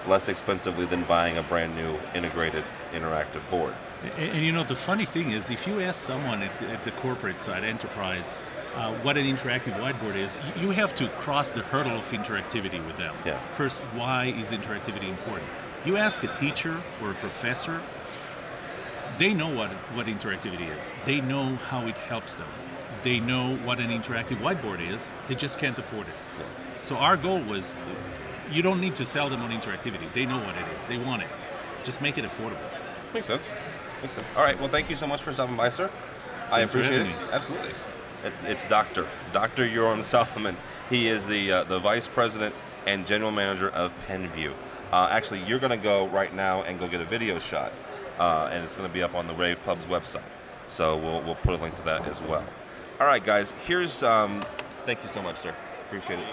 less 0.08 0.28
expensively 0.28 0.86
than 0.86 1.04
buying 1.04 1.38
a 1.38 1.42
brand 1.42 1.76
new 1.76 1.98
integrated 2.14 2.64
interactive 2.92 3.48
board. 3.48 3.74
And, 4.02 4.30
and 4.36 4.44
you 4.44 4.52
know, 4.52 4.64
the 4.64 4.76
funny 4.76 5.04
thing 5.04 5.32
is, 5.32 5.50
if 5.50 5.66
you 5.66 5.80
ask 5.80 6.02
someone 6.02 6.42
at 6.42 6.58
the, 6.60 6.68
at 6.68 6.84
the 6.84 6.92
corporate 6.92 7.40
side, 7.40 7.64
enterprise, 7.64 8.34
uh, 8.76 8.94
what 8.96 9.16
an 9.16 9.26
interactive 9.26 9.72
whiteboard 9.80 10.16
is, 10.16 10.38
you 10.60 10.70
have 10.70 10.94
to 10.96 11.08
cross 11.10 11.50
the 11.50 11.62
hurdle 11.62 11.98
of 11.98 12.10
interactivity 12.10 12.84
with 12.86 12.96
them. 12.96 13.14
Yeah. 13.24 13.40
First, 13.54 13.80
why 13.94 14.26
is 14.26 14.52
interactivity 14.52 15.08
important? 15.08 15.48
You 15.84 15.96
ask 15.96 16.22
a 16.22 16.36
teacher 16.36 16.80
or 17.02 17.10
a 17.10 17.14
professor, 17.14 17.80
they 19.18 19.34
know 19.34 19.52
what, 19.52 19.70
what 19.96 20.06
interactivity 20.06 20.76
is. 20.76 20.94
They 21.04 21.20
know 21.20 21.56
how 21.56 21.86
it 21.86 21.96
helps 21.96 22.34
them. 22.34 22.46
They 23.02 23.18
know 23.18 23.56
what 23.58 23.80
an 23.80 23.90
interactive 23.90 24.38
whiteboard 24.38 24.80
is. 24.92 25.10
They 25.26 25.34
just 25.34 25.58
can't 25.58 25.78
afford 25.78 26.06
it. 26.06 26.14
Yeah. 26.38 26.44
So 26.82 26.96
our 26.96 27.16
goal 27.16 27.40
was, 27.40 27.74
you 28.52 28.62
don't 28.62 28.80
need 28.80 28.94
to 28.96 29.06
sell 29.06 29.28
them 29.28 29.42
on 29.42 29.50
interactivity. 29.50 30.12
They 30.12 30.24
know 30.24 30.38
what 30.38 30.54
it 30.56 30.64
is. 30.78 30.86
They 30.86 30.98
want 30.98 31.22
it. 31.22 31.28
Just 31.84 32.00
make 32.00 32.16
it 32.16 32.24
affordable. 32.24 32.58
Makes 33.12 33.28
sense. 33.28 33.50
Makes 34.02 34.14
sense. 34.14 34.28
All 34.36 34.42
right. 34.42 34.58
Well, 34.58 34.68
thank 34.68 34.88
you 34.90 34.96
so 34.96 35.06
much 35.06 35.22
for 35.22 35.32
stopping 35.32 35.56
by, 35.56 35.68
sir. 35.68 35.90
I 36.50 36.58
Thanks 36.58 36.72
for 36.72 36.80
appreciate 36.80 37.06
it. 37.06 37.18
Absolutely. 37.32 37.70
It's 38.24 38.42
it's 38.44 38.64
Doctor 38.64 39.06
Doctor 39.32 39.66
Yoram 39.66 40.02
Solomon. 40.14 40.56
He 40.90 41.08
is 41.08 41.26
the 41.26 41.52
uh, 41.52 41.64
the 41.64 41.78
vice 41.78 42.08
president 42.08 42.54
and 42.86 43.06
general 43.06 43.30
manager 43.30 43.70
of 43.70 43.92
Penview. 44.06 44.54
Uh, 44.92 45.08
actually, 45.10 45.42
you're 45.44 45.58
going 45.58 45.70
to 45.70 45.76
go 45.76 46.06
right 46.08 46.34
now 46.34 46.62
and 46.62 46.78
go 46.78 46.88
get 46.88 47.00
a 47.00 47.04
video 47.04 47.38
shot, 47.38 47.72
uh, 48.18 48.48
and 48.50 48.64
it's 48.64 48.74
going 48.74 48.88
to 48.88 48.92
be 48.92 49.02
up 49.02 49.14
on 49.14 49.26
the 49.26 49.34
Rave 49.34 49.62
Pub's 49.64 49.86
website. 49.86 50.22
So 50.68 50.96
we'll 50.96 51.20
we'll 51.22 51.34
put 51.36 51.54
a 51.54 51.62
link 51.62 51.76
to 51.76 51.82
that 51.82 52.06
as 52.06 52.22
well. 52.22 52.44
All 53.00 53.06
right, 53.06 53.22
guys. 53.22 53.52
Here's 53.66 54.02
um. 54.02 54.42
Thank 54.86 55.02
you 55.02 55.10
so 55.10 55.20
much, 55.20 55.38
sir. 55.38 55.54
Appreciate 55.86 56.18
it. 56.20 56.26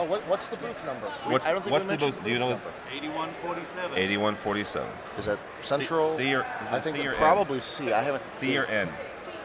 Oh, 0.00 0.04
what, 0.04 0.26
what's 0.28 0.48
the 0.48 0.56
booth 0.56 0.82
number? 0.86 1.06
What's- 1.26 1.46
I 1.46 1.52
don't 1.52 1.60
think 1.62 1.72
what's 1.72 1.86
we 1.86 1.96
the 1.96 2.06
mentioned 2.06 2.14
booth- 2.14 2.24
do 2.24 2.30
you 2.30 2.38
know- 2.38 2.50
number. 2.50 2.72
8147. 2.92 3.98
8147. 3.98 4.88
Is 5.18 5.26
that 5.26 5.38
Central? 5.60 6.08
C 6.16 6.34
or- 6.34 6.46
is 6.62 6.72
I 6.72 6.80
think 6.80 6.96
C 6.96 7.06
or 7.06 7.12
probably 7.12 7.60
C. 7.60 7.92
I 7.92 8.02
haven't 8.02 8.26
C 8.26 8.56
or 8.56 8.64
N. 8.64 8.88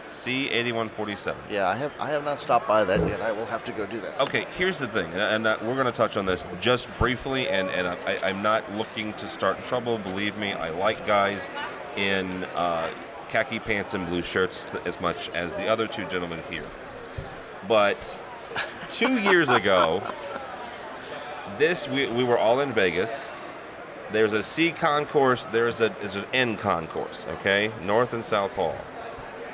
C 0.08 0.50
8147. 0.52 1.42
Yeah, 1.50 1.68
I 1.68 1.76
have. 1.76 1.92
I 2.00 2.08
have 2.12 2.24
not 2.24 2.40
stopped 2.40 2.68
by 2.68 2.84
that 2.86 3.06
yet. 3.08 3.22
I 3.22 3.32
will 3.32 3.48
have 3.48 3.64
to 3.66 3.72
go 3.72 3.86
do 3.88 4.00
that. 4.02 4.20
Okay, 4.22 4.46
here's 4.56 4.78
the 4.78 4.88
thing, 4.88 5.08
and, 5.12 5.20
and 5.22 5.48
uh, 5.48 5.58
we're 5.64 5.74
going 5.74 5.88
to 5.88 5.92
touch 5.92 6.16
on 6.16 6.26
this 6.28 6.46
just 6.62 6.88
briefly, 7.00 7.50
and, 7.50 7.70
and 7.72 7.88
I, 7.88 8.20
I'm 8.24 8.44
not 8.44 8.72
looking 8.76 9.14
to 9.14 9.28
start 9.28 9.62
trouble. 9.64 9.98
Believe 9.98 10.38
me, 10.38 10.54
I 10.54 10.70
like 10.70 11.06
guys 11.08 11.50
in 11.98 12.44
uh, 12.56 12.88
khaki 13.30 13.58
pants 13.60 13.96
and 13.96 14.08
blue 14.08 14.22
shirts 14.22 14.68
th- 14.68 14.86
as 14.86 15.02
much 15.02 15.30
as 15.30 15.56
the 15.56 15.68
other 15.68 15.88
two 15.88 16.06
gentlemen 16.06 16.40
here. 16.52 16.64
But 17.68 18.18
two 18.92 19.20
years 19.20 19.50
ago, 19.50 20.04
this 21.58 21.88
we, 21.88 22.08
we 22.08 22.24
were 22.24 22.38
all 22.38 22.60
in 22.60 22.72
Vegas. 22.74 23.28
There's 24.12 24.34
a 24.34 24.44
C 24.44 24.72
concourse. 24.72 25.46
There's 25.48 25.82
a 25.82 25.90
there's 26.00 26.16
an 26.16 26.26
N 26.34 26.58
concourse. 26.58 27.26
Okay, 27.40 27.72
North 27.84 28.14
and 28.14 28.24
South 28.24 28.52
Hall. 28.54 28.76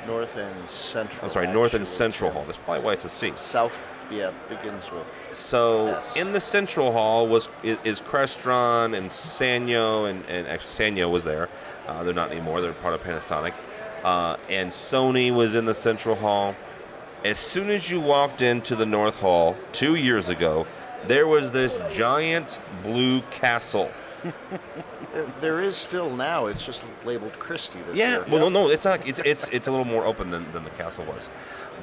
North 0.06 0.36
and 0.36 0.68
Central. 0.68 1.24
I'm 1.24 1.30
sorry, 1.30 1.46
North 1.46 1.74
and 1.74 1.86
Central 1.86 2.30
Hall. 2.30 2.44
That's 2.44 2.58
probably 2.58 2.84
why 2.84 2.92
it's 2.94 3.04
a 3.04 3.08
C. 3.08 3.32
South, 3.36 3.78
yeah, 4.10 4.32
begins 4.48 4.90
with. 4.90 5.06
So 5.30 5.86
Yes. 5.86 6.16
in 6.16 6.32
the 6.32 6.40
central 6.40 6.92
hall 6.92 7.28
was 7.28 7.48
is, 7.62 7.78
is 7.84 8.00
Crestron 8.00 8.96
and 8.96 9.08
Sanyo 9.08 10.10
and, 10.10 10.24
and 10.28 10.46
actually 10.48 10.90
Sanyo 10.90 11.10
was 11.10 11.22
there. 11.24 11.48
Uh, 11.86 12.02
they're 12.02 12.14
not 12.14 12.30
anymore. 12.32 12.60
They're 12.60 12.72
part 12.72 12.94
of 12.94 13.02
Panasonic. 13.04 13.54
Uh, 14.02 14.36
and 14.50 14.70
Sony 14.70 15.32
was 15.34 15.54
in 15.54 15.64
the 15.64 15.74
central 15.74 16.16
hall. 16.16 16.56
As 17.24 17.38
soon 17.38 17.70
as 17.70 17.88
you 17.88 18.00
walked 18.00 18.42
into 18.42 18.74
the 18.74 18.84
north 18.86 19.20
hall 19.20 19.56
two 19.70 19.94
years 19.94 20.28
ago, 20.28 20.66
there 21.06 21.26
was 21.26 21.50
this 21.50 21.78
giant 21.92 22.58
blue 22.82 23.22
castle. 23.30 23.90
There, 25.40 25.60
is 25.60 25.76
still 25.76 26.08
now. 26.16 26.46
It's 26.46 26.64
just 26.64 26.84
labeled 27.04 27.38
Christie 27.38 27.80
this 27.88 27.98
Yeah. 27.98 28.10
year. 28.18 28.24
Well, 28.30 28.40
no, 28.40 28.48
no, 28.48 28.70
it's 28.70 28.84
not. 28.86 29.06
It's 29.06 29.18
it's 29.18 29.46
it's 29.48 29.66
a 29.68 29.70
little 29.70 29.84
more 29.84 30.06
open 30.06 30.30
than, 30.30 30.50
than 30.52 30.64
the 30.64 30.70
castle 30.70 31.04
was, 31.04 31.28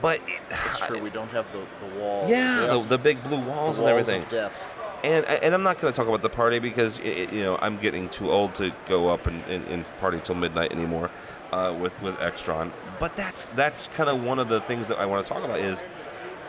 but 0.01 0.19
it, 0.27 0.39
It's 0.65 0.79
true. 0.79 0.99
We 0.99 1.11
don't 1.11 1.29
have 1.29 1.45
the 1.51 1.59
the 1.85 1.93
wall. 1.99 2.25
yeah, 2.27 2.65
the, 2.71 2.79
the, 2.81 2.97
big 2.97 3.21
blue 3.21 3.39
walls, 3.39 3.77
the 3.77 3.83
and 3.85 3.91
walls 3.95 4.09
everything. 4.09 4.23
of 4.23 4.29
death. 4.29 4.67
And 5.03 5.25
and 5.25 5.53
I'm 5.53 5.61
not 5.61 5.79
going 5.79 5.93
to 5.93 5.95
talk 5.97 6.07
about 6.07 6.23
the 6.23 6.29
party 6.29 6.57
because 6.57 6.99
i 6.99 7.03
i- 7.03 7.05
you 7.31 7.43
know 7.43 7.59
I'm 7.61 7.77
getting 7.77 8.09
too 8.09 8.31
old 8.31 8.55
to 8.55 8.73
go 8.87 9.09
up 9.09 9.27
and, 9.27 9.43
and, 9.45 9.63
and 9.67 9.85
party 9.99 10.19
till 10.23 10.33
midnight 10.35 10.71
anymore 10.71 11.11
uh, 11.53 11.75
with 11.79 12.01
with 12.01 12.15
Extron. 12.15 12.71
But 12.99 13.15
that's 13.15 13.45
that's 13.49 13.89
kind 13.89 14.09
of 14.09 14.23
one 14.23 14.39
of 14.39 14.49
the 14.49 14.59
things 14.61 14.87
that 14.87 14.97
I 14.97 15.05
want 15.05 15.23
to 15.23 15.31
talk 15.31 15.43
about 15.43 15.59
is 15.59 15.85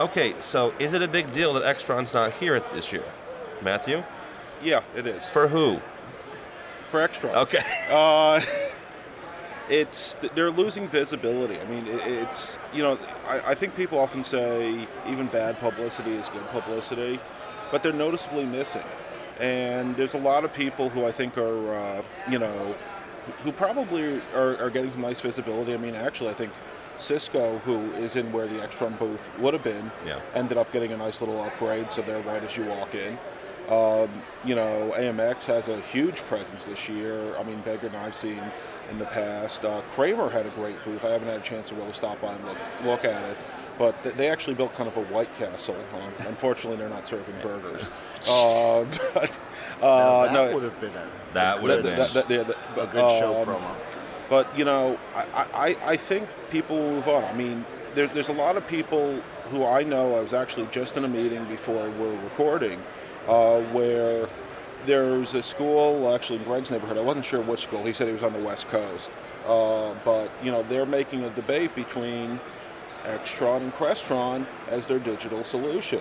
okay. 0.00 0.34
So 0.38 0.74
is 0.78 0.92
it 0.92 1.02
a 1.02 1.08
big 1.08 1.32
deal 1.32 1.52
that 1.54 1.62
Extron's 1.62 2.12
not 2.14 2.32
here 2.32 2.60
this 2.74 2.92
year, 2.92 3.04
Matthew? 3.62 4.02
Yeah, 4.62 4.82
it 4.96 5.06
is. 5.06 5.24
For 5.26 5.48
who? 5.48 5.80
For 6.90 7.06
Extron. 7.06 7.34
Okay. 7.34 7.62
Uh, 7.90 8.40
it's 9.68 10.16
they're 10.34 10.50
losing 10.50 10.88
visibility. 10.88 11.58
I 11.60 11.64
mean, 11.66 11.84
it's 11.86 12.58
you 12.72 12.82
know, 12.82 12.98
I, 13.26 13.50
I 13.50 13.54
think 13.54 13.74
people 13.76 13.98
often 13.98 14.24
say 14.24 14.86
even 15.06 15.26
bad 15.28 15.58
publicity 15.58 16.12
is 16.12 16.28
good 16.28 16.46
publicity, 16.48 17.20
but 17.70 17.82
they're 17.82 17.92
noticeably 17.92 18.44
missing. 18.44 18.84
And 19.38 19.96
there's 19.96 20.14
a 20.14 20.18
lot 20.18 20.44
of 20.44 20.52
people 20.52 20.90
who 20.90 21.06
I 21.06 21.12
think 21.12 21.38
are, 21.38 21.74
uh, 21.74 22.02
you 22.30 22.38
know, 22.38 22.74
who 23.42 23.52
probably 23.52 24.20
are, 24.34 24.56
are 24.58 24.70
getting 24.70 24.92
some 24.92 25.00
nice 25.00 25.20
visibility. 25.20 25.72
I 25.72 25.78
mean, 25.78 25.94
actually, 25.94 26.30
I 26.30 26.34
think 26.34 26.52
Cisco, 27.00 27.58
who 27.64 27.90
is 27.94 28.16
in 28.16 28.30
where 28.32 28.46
the 28.46 28.58
Extron 28.58 28.98
booth 28.98 29.28
would 29.38 29.54
have 29.54 29.64
been, 29.64 29.90
Yeah. 30.06 30.20
ended 30.34 30.58
up 30.58 30.70
getting 30.72 30.92
a 30.92 30.96
nice 30.96 31.20
little 31.20 31.40
upgrade, 31.42 31.90
so 31.90 32.02
they're 32.02 32.20
right 32.22 32.42
as 32.42 32.56
you 32.56 32.64
walk 32.64 32.94
in. 32.94 33.18
Um, 33.68 34.08
you 34.44 34.54
know, 34.56 34.92
AMX 34.96 35.44
has 35.46 35.68
a 35.68 35.80
huge 35.80 36.16
presence 36.24 36.66
this 36.66 36.88
year. 36.88 37.36
I 37.38 37.44
mean, 37.44 37.60
bigger 37.60 37.88
than 37.88 38.00
I've 38.00 38.16
seen 38.16 38.42
in 38.90 38.98
the 38.98 39.04
past. 39.06 39.64
Uh, 39.64 39.80
Kramer 39.92 40.28
had 40.28 40.44
a 40.46 40.50
great 40.50 40.82
booth. 40.84 41.04
I 41.04 41.10
haven't 41.12 41.28
had 41.28 41.38
a 41.40 41.42
chance 41.44 41.68
to 41.68 41.74
really 41.76 41.92
stop 41.92 42.20
by 42.20 42.32
and 42.34 42.44
look, 42.44 42.56
look 42.84 43.04
at 43.04 43.22
it. 43.22 43.36
But 43.78 44.02
th- 44.02 44.14
they 44.16 44.28
actually 44.28 44.54
built 44.54 44.74
kind 44.74 44.88
of 44.88 44.96
a 44.96 45.02
White 45.04 45.32
Castle. 45.36 45.76
Um, 45.94 46.26
unfortunately, 46.26 46.76
they're 46.78 46.88
not 46.88 47.06
serving 47.06 47.34
burgers. 47.42 47.82
Uh, 48.30 48.84
but 49.14 49.38
Now, 49.80 49.86
uh, 49.88 50.22
that 50.26 50.32
no, 50.34 50.54
would 50.54 50.62
have 50.64 50.78
been 50.78 50.90
a 50.90 51.06
That 51.32 51.62
would 51.62 51.70
have 51.70 51.82
good- 51.82 51.96
been- 51.96 51.98
that- 51.98 52.28
that- 52.28 52.30
yeah, 52.30 52.42
that- 52.42 52.82
a 52.82 52.86
good 52.86 53.08
show 53.18 53.40
um, 53.40 53.46
promo. 53.46 53.74
But 54.30 54.56
you 54.56 54.64
know, 54.64 54.98
I, 55.14 55.46
I, 55.52 55.76
I 55.84 55.96
think 55.96 56.26
people 56.50 56.76
move 56.78 57.08
on. 57.08 57.24
I 57.24 57.34
mean, 57.34 57.66
there, 57.94 58.06
there's 58.06 58.28
a 58.28 58.32
lot 58.32 58.56
of 58.56 58.66
people 58.66 59.20
who 59.50 59.66
I 59.66 59.82
know. 59.82 60.14
I 60.14 60.20
was 60.20 60.32
actually 60.32 60.68
just 60.70 60.96
in 60.96 61.04
a 61.04 61.08
meeting 61.08 61.44
before 61.46 61.90
we're 61.90 62.16
recording, 62.22 62.80
uh, 63.28 63.60
where 63.72 64.28
there's 64.86 65.34
a 65.34 65.42
school 65.42 66.14
actually 66.14 66.38
in 66.38 66.44
Greg's 66.44 66.70
neighborhood. 66.70 66.96
I 66.96 67.02
wasn't 67.02 67.26
sure 67.26 67.42
which 67.42 67.64
school. 67.64 67.84
He 67.84 67.92
said 67.92 68.06
he 68.06 68.14
was 68.14 68.22
on 68.22 68.32
the 68.32 68.38
West 68.38 68.68
Coast, 68.68 69.10
uh, 69.46 69.94
but 70.04 70.30
you 70.42 70.52
know, 70.52 70.62
they're 70.62 70.86
making 70.86 71.24
a 71.24 71.30
debate 71.30 71.74
between 71.74 72.40
Extron 73.02 73.62
and 73.62 73.74
Crestron 73.74 74.46
as 74.68 74.86
their 74.86 75.00
digital 75.00 75.42
solution. 75.42 76.00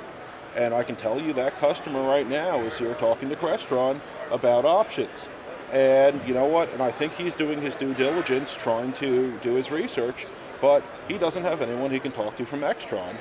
And 0.55 0.73
I 0.73 0.83
can 0.83 0.95
tell 0.95 1.19
you 1.19 1.33
that 1.33 1.55
customer 1.55 2.01
right 2.01 2.27
now 2.27 2.59
is 2.61 2.77
here 2.77 2.93
talking 2.95 3.29
to 3.29 3.35
Crestron 3.35 3.99
about 4.31 4.65
options. 4.65 5.27
And 5.71 6.19
you 6.27 6.33
know 6.33 6.45
what? 6.45 6.71
And 6.73 6.81
I 6.81 6.91
think 6.91 7.13
he's 7.13 7.33
doing 7.33 7.61
his 7.61 7.75
due 7.75 7.93
diligence, 7.93 8.53
trying 8.53 8.93
to 8.93 9.37
do 9.41 9.53
his 9.55 9.69
research, 9.71 10.25
but 10.61 10.83
he 11.07 11.17
doesn't 11.17 11.43
have 11.43 11.61
anyone 11.61 11.91
he 11.91 11.99
can 11.99 12.11
talk 12.11 12.35
to 12.37 12.45
from 12.45 12.61
Extron. 12.61 13.15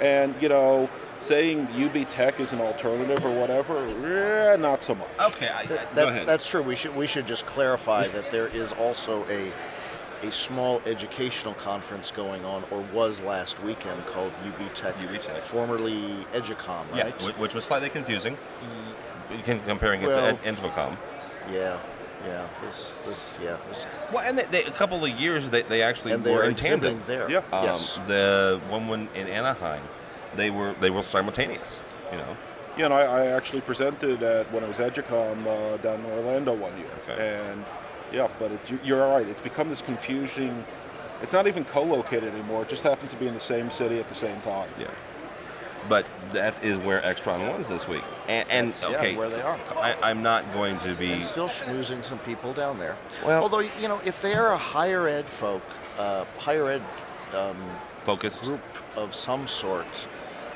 And 0.00 0.34
you 0.42 0.48
know, 0.48 0.90
saying 1.20 1.68
UB 1.68 2.08
Tech 2.10 2.40
is 2.40 2.52
an 2.52 2.60
alternative 2.60 3.24
or 3.24 3.30
whatever, 3.30 3.78
eh, 4.06 4.56
not 4.56 4.84
so 4.84 4.94
much. 4.94 5.08
Okay. 5.20 5.48
I, 5.54 5.64
Th- 5.64 5.80
go 5.80 5.86
that's 5.94 6.18
that's 6.26 6.48
true. 6.48 6.62
We 6.62 6.76
should 6.76 6.94
we 6.94 7.06
should 7.06 7.26
just 7.26 7.46
clarify 7.46 8.06
that 8.16 8.30
there 8.30 8.48
is 8.48 8.72
also 8.72 9.24
a 9.28 9.52
a 10.26 10.30
small 10.30 10.80
educational 10.86 11.52
conference 11.54 12.10
going 12.10 12.44
on, 12.44 12.64
or 12.70 12.80
was 12.94 13.20
last 13.20 13.62
weekend 13.62 14.04
called 14.06 14.32
UB 14.46 14.74
Tech, 14.74 14.94
UB 14.98 15.20
Tech. 15.22 15.38
formerly 15.38 16.00
Educom, 16.32 16.90
right? 16.92 17.14
whi- 17.22 17.32
which 17.32 17.54
was 17.54 17.64
slightly 17.64 17.90
confusing. 17.90 18.36
You 19.30 19.42
can 19.42 19.60
comparing 19.60 20.02
it 20.02 20.08
Well- 20.08 20.36
to 20.36 20.46
Ed- 20.46 20.56
InfoComm. 20.56 20.96
Yeah, 21.52 21.76
yeah. 22.26 22.46
This 22.62 22.94
this 23.06 23.38
yeah. 23.42 23.56
This, 23.68 23.86
Well, 24.12 24.24
and 24.26 24.38
they, 24.38 24.44
they, 24.44 24.64
a 24.64 24.70
couple 24.70 25.04
of 25.04 25.10
years 25.10 25.50
they, 25.50 25.62
they 25.62 25.82
actually 25.82 26.12
and 26.12 26.24
they 26.24 26.32
were 26.34 26.44
in 26.44 26.54
tandem. 26.54 27.00
there. 27.06 27.30
Yeah. 27.30 27.42
Um, 27.52 27.64
yes. 27.64 27.98
The 28.06 28.60
one 28.68 28.88
when 28.88 29.08
in 29.14 29.28
Anaheim, 29.28 29.82
they 30.36 30.50
were 30.50 30.74
they 30.80 30.90
were 30.90 31.02
simultaneous. 31.02 31.82
You 32.12 32.18
know, 32.18 32.36
you 32.76 32.88
know, 32.88 32.94
I, 32.94 33.02
I 33.24 33.26
actually 33.28 33.60
presented 33.62 34.22
at 34.22 34.50
when 34.52 34.62
I 34.64 34.68
was 34.68 34.78
Educom 34.78 35.46
uh, 35.46 35.76
down 35.78 36.00
in 36.00 36.06
Orlando 36.12 36.54
one 36.54 36.76
year, 36.78 36.86
Okay. 37.08 37.38
and 37.50 37.64
yeah, 38.12 38.28
but 38.38 38.52
it, 38.52 38.60
you- 38.70 38.80
you're 38.84 39.02
all 39.02 39.16
right. 39.16 39.26
It's 39.28 39.40
become 39.40 39.68
this 39.68 39.80
confusing. 39.80 40.64
It's 41.22 41.32
not 41.32 41.46
even 41.46 41.64
co-located 41.64 42.24
anymore. 42.34 42.62
It 42.62 42.68
just 42.68 42.82
happens 42.82 43.10
to 43.12 43.16
be 43.16 43.26
in 43.26 43.34
the 43.34 43.40
same 43.40 43.70
city 43.70 43.98
at 43.98 44.08
the 44.08 44.14
same 44.14 44.40
time. 44.42 44.68
Yeah. 44.78 44.88
But 45.88 46.06
that 46.32 46.62
is 46.64 46.78
where 46.78 47.00
Extron 47.02 47.56
was 47.56 47.66
this 47.66 47.86
week. 47.86 48.02
And, 48.28 48.48
and 48.50 48.68
That's, 48.68 48.88
yeah, 48.88 48.96
okay, 48.96 49.16
where 49.16 49.28
they 49.28 49.42
are. 49.42 49.58
I, 49.76 49.96
I'm 50.02 50.22
not 50.22 50.50
going 50.54 50.78
to 50.80 50.94
be. 50.94 51.12
and 51.12 51.24
still 51.24 51.48
schmoozing 51.48 52.04
some 52.04 52.18
people 52.20 52.52
down 52.52 52.78
there. 52.78 52.96
Well- 53.24 53.42
although 53.42 53.58
you 53.60 53.88
know, 53.88 54.00
if 54.04 54.22
they 54.22 54.34
are 54.34 54.52
a 54.52 54.58
higher 54.58 55.06
ed 55.06 55.28
folk, 55.28 55.62
uh, 55.98 56.24
higher 56.38 56.68
ed 56.68 56.82
um, 57.34 57.56
focused. 58.04 58.44
group 58.44 58.60
of 58.96 59.14
some 59.14 59.46
sort, 59.46 60.08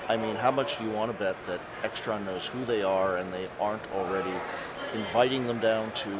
I 0.08 0.16
mean, 0.16 0.36
how 0.36 0.50
much 0.50 0.78
do 0.78 0.84
you 0.84 0.90
want 0.90 1.12
to 1.12 1.18
bet 1.18 1.36
that 1.46 1.60
Extron 1.82 2.24
knows 2.24 2.46
who 2.46 2.64
they 2.64 2.82
are 2.82 3.18
and 3.18 3.32
they 3.32 3.48
aren't 3.60 3.84
already 3.92 4.32
inviting 4.94 5.46
them 5.46 5.60
down 5.60 5.92
to 5.92 6.10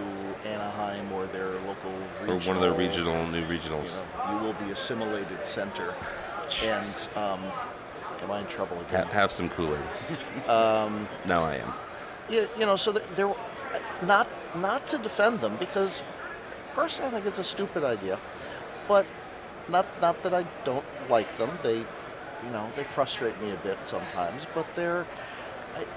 Anaheim 0.45 1.11
or 1.13 1.27
their 1.27 1.53
local 1.61 1.91
Or 2.27 2.39
one 2.41 2.57
of 2.57 2.61
their 2.61 2.73
regional, 2.73 3.15
regional, 3.15 3.27
new 3.29 3.41
You 3.41 3.47
regionals. 3.61 3.97
know, 3.97 4.33
you 4.39 4.45
will 4.45 4.53
be 4.55 4.71
assimilated 4.71 5.45
center. 5.47 5.95
and 6.65 7.09
um, 7.17 7.43
am 8.23 8.31
I 8.31 8.41
in 8.41 8.47
trouble 8.47 8.77
Ha- 8.77 8.83
again? 8.89 9.07
have 9.09 9.31
some 9.33 9.49
Kool 9.51 9.75
Aid. 9.75 9.81
Um, 10.49 11.09
now 11.27 11.43
I 11.45 11.57
am. 11.57 11.73
Yeah, 12.29 12.47
you 12.59 12.67
know, 12.67 12.77
so 12.77 12.93
th- 12.93 13.05
there, 13.15 13.33
not 14.03 14.29
not 14.55 14.87
to 14.89 14.99
defend 14.99 15.41
them 15.41 15.57
because 15.59 16.03
personally 16.75 17.11
I 17.11 17.15
think 17.15 17.27
it's 17.27 17.39
a 17.39 17.45
stupid 17.45 17.85
idea, 17.85 18.19
but 18.87 19.07
not 19.69 19.87
not 20.01 20.23
that 20.23 20.35
I 20.35 20.45
don't 20.65 20.85
like 21.09 21.31
them. 21.39 21.51
They, 21.63 21.79
you 21.79 22.51
know, 22.53 22.71
they 22.77 22.85
frustrate 22.85 23.39
me 23.43 23.51
a 23.53 23.57
bit 23.57 23.79
sometimes, 23.85 24.47
but 24.55 24.67
they're. 24.75 25.07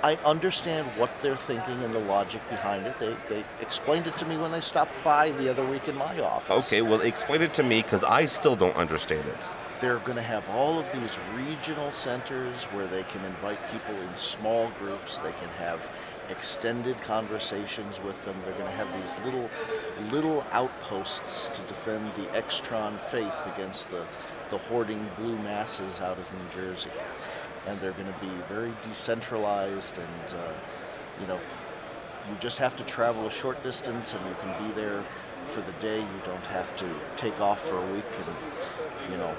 I, 0.03 0.11
I 0.11 0.15
understand 0.25 0.85
what 0.97 1.09
they're 1.21 1.37
thinking 1.37 1.81
and 1.83 1.93
the 1.95 1.99
logic 1.99 2.41
behind 2.49 2.85
it. 2.85 2.99
They, 2.99 3.15
they 3.29 3.43
explained 3.61 4.05
it 4.05 4.17
to 4.17 4.25
me 4.25 4.37
when 4.37 4.51
they 4.51 4.61
stopped 4.61 4.91
by 5.03 5.31
the 5.31 5.49
other 5.49 5.65
week 5.65 5.87
in 5.87 5.95
my 5.95 6.19
office. 6.19 6.67
Okay, 6.67 6.81
well, 6.81 7.01
explain 7.01 7.41
it 7.41 7.53
to 7.55 7.63
me 7.63 7.81
because 7.81 8.03
I 8.03 8.25
still 8.25 8.55
don't 8.57 8.75
understand 8.75 9.25
it. 9.27 9.47
They're 9.81 9.97
going 9.97 10.17
to 10.17 10.21
have 10.21 10.47
all 10.49 10.77
of 10.77 10.85
these 10.93 11.17
regional 11.35 11.91
centers 11.91 12.65
where 12.65 12.85
they 12.85 13.01
can 13.01 13.25
invite 13.25 13.57
people 13.71 13.95
in 13.95 14.15
small 14.15 14.69
groups. 14.77 15.17
They 15.17 15.31
can 15.31 15.49
have 15.57 15.89
extended 16.29 17.01
conversations 17.01 17.99
with 17.99 18.23
them. 18.23 18.35
They're 18.45 18.53
going 18.53 18.69
to 18.69 18.77
have 18.77 19.01
these 19.01 19.17
little, 19.25 19.49
little 20.11 20.45
outposts 20.51 21.49
to 21.55 21.61
defend 21.63 22.13
the 22.13 22.27
Extron 22.27 22.99
faith 22.99 23.35
against 23.55 23.89
the, 23.89 24.05
the 24.51 24.59
hoarding 24.59 25.09
blue 25.17 25.37
masses 25.39 25.99
out 25.99 26.19
of 26.19 26.31
New 26.31 26.61
Jersey. 26.61 26.91
And 27.65 27.79
they're 27.79 27.93
going 27.93 28.13
to 28.13 28.19
be 28.19 28.31
very 28.47 28.73
decentralized, 28.83 29.97
and 29.97 30.35
uh, 30.35 30.53
you 31.19 31.25
know, 31.27 31.39
you 32.29 32.35
just 32.39 32.59
have 32.59 32.75
to 32.77 32.83
travel 32.83 33.25
a 33.25 33.31
short 33.31 33.61
distance, 33.63 34.13
and 34.13 34.23
you 34.27 34.35
can 34.41 34.67
be 34.67 34.73
there 34.73 35.03
for 35.43 35.61
the 35.61 35.71
day. 35.73 35.99
You 35.99 36.21
don't 36.23 36.45
have 36.47 36.75
to 36.77 36.85
take 37.17 37.39
off 37.41 37.67
for 37.67 37.77
a 37.77 37.93
week 37.93 38.05
and 38.25 38.35
you 39.09 39.17
know, 39.17 39.35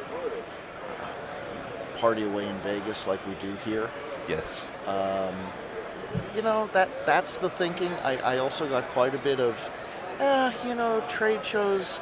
party 2.03 2.25
away 2.25 2.49
in 2.49 2.59
Vegas 2.59 3.07
like 3.07 3.25
we 3.29 3.35
do 3.37 3.55
here. 3.65 3.89
Yes. 4.29 4.75
Um, 4.89 5.35
you 6.35 6.43
know 6.43 6.69
that 6.73 6.91
that's 7.07 7.39
the 7.39 7.49
thinking. 7.49 7.93
I, 8.05 8.17
I 8.17 8.39
also 8.39 8.69
got 8.69 8.91
quite 8.91 9.15
a 9.15 9.19
bit 9.19 9.39
of, 9.39 9.55
eh, 10.19 10.53
you 10.67 10.75
know, 10.75 11.01
trade 11.09 11.47
shows. 11.47 12.01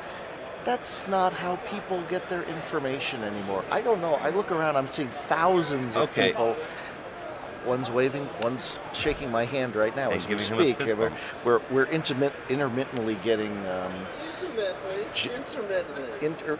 That's 0.64 1.07
not 1.07 1.33
how 1.35 1.57
people 1.75 2.02
get 2.09 2.28
their 2.30 2.42
information 2.45 3.23
anymore. 3.25 3.62
I 3.71 3.83
don't 3.83 4.00
know. 4.00 4.14
I 4.14 4.30
look 4.30 4.50
around. 4.50 4.76
I'm 4.76 4.87
seeing 4.87 5.09
thousands 5.09 5.97
of 5.97 6.09
Okay. 6.11 6.28
people. 6.28 6.57
One's 7.66 7.90
waving. 7.90 8.26
One's 8.42 8.80
shaking 8.95 9.30
my 9.30 9.45
hand 9.45 9.76
right 9.76 9.95
now 9.95 10.07
And 10.11 10.14
as 10.14 10.26
we 10.26 10.35
giving 10.37 10.59
him 10.59 10.61
a 10.61 10.75
speak. 10.87 10.99
we're, 10.99 11.12
we're 11.45 11.61
we're 11.71 11.85
intermit, 11.87 12.33
intermittently 12.49 13.16
getting. 13.16 13.52
Um, 13.66 13.92
Intermittently. 14.40 15.07
J- 15.12 15.35
Intermittently. 15.37 16.26
inter. 16.26 16.59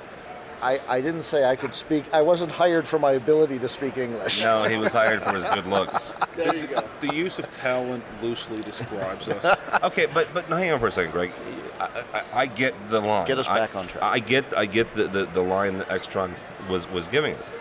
I, 0.62 0.81
I 0.88 1.01
didn't 1.01 1.23
say 1.23 1.44
I 1.44 1.57
could 1.57 1.73
speak. 1.73 2.05
I 2.12 2.20
wasn't 2.23 2.53
hired 2.53 2.87
for 2.87 2.99
my 2.99 3.12
ability 3.12 3.59
to 3.61 3.68
speak 3.68 3.96
English. 3.96 4.42
No, 4.42 4.64
he 4.64 4.77
was 4.77 4.92
hired 4.92 5.23
for 5.23 5.33
his 5.33 5.44
good 5.44 5.66
looks. 5.66 6.12
There 6.37 6.55
you 6.55 6.66
go. 6.68 6.83
The 7.01 7.14
use 7.14 7.38
of 7.38 7.51
talent 7.53 8.03
loosely 8.23 8.61
describes 8.61 9.29
us. 9.29 9.59
Okay, 9.83 10.07
but 10.07 10.33
but 10.33 10.44
hang 10.46 10.70
on 10.73 10.79
for 10.79 10.87
a 10.87 10.90
second, 10.90 11.12
Greg. 11.12 11.33
I, 11.79 12.05
I, 12.14 12.23
I 12.42 12.46
get 12.46 12.75
the 12.88 13.01
line. 13.01 13.27
Get 13.27 13.38
us 13.38 13.49
I- 13.49 13.59
back 13.59 13.77
on 13.77 13.88
track. 13.88 14.03
I 14.03 14.18
get 14.18 14.57
I 14.57 14.66
get 14.66 14.94
the, 14.94 15.05
the, 15.09 15.27
the 15.27 15.42
line 15.42 15.79
that 15.79 15.88
Extron 15.88 16.42
was 16.68 16.88
was 16.88 17.07
giving 17.09 17.35
us. 17.35 17.53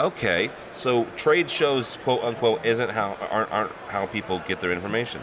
Okay, 0.00 0.50
so 0.72 1.04
trade 1.16 1.50
shows, 1.50 1.98
quote 2.02 2.24
unquote, 2.24 2.64
isn't 2.64 2.90
how 2.90 3.16
aren't, 3.30 3.52
aren't 3.52 3.72
how 3.88 4.06
people 4.06 4.42
get 4.46 4.60
their 4.60 4.72
information. 4.72 5.22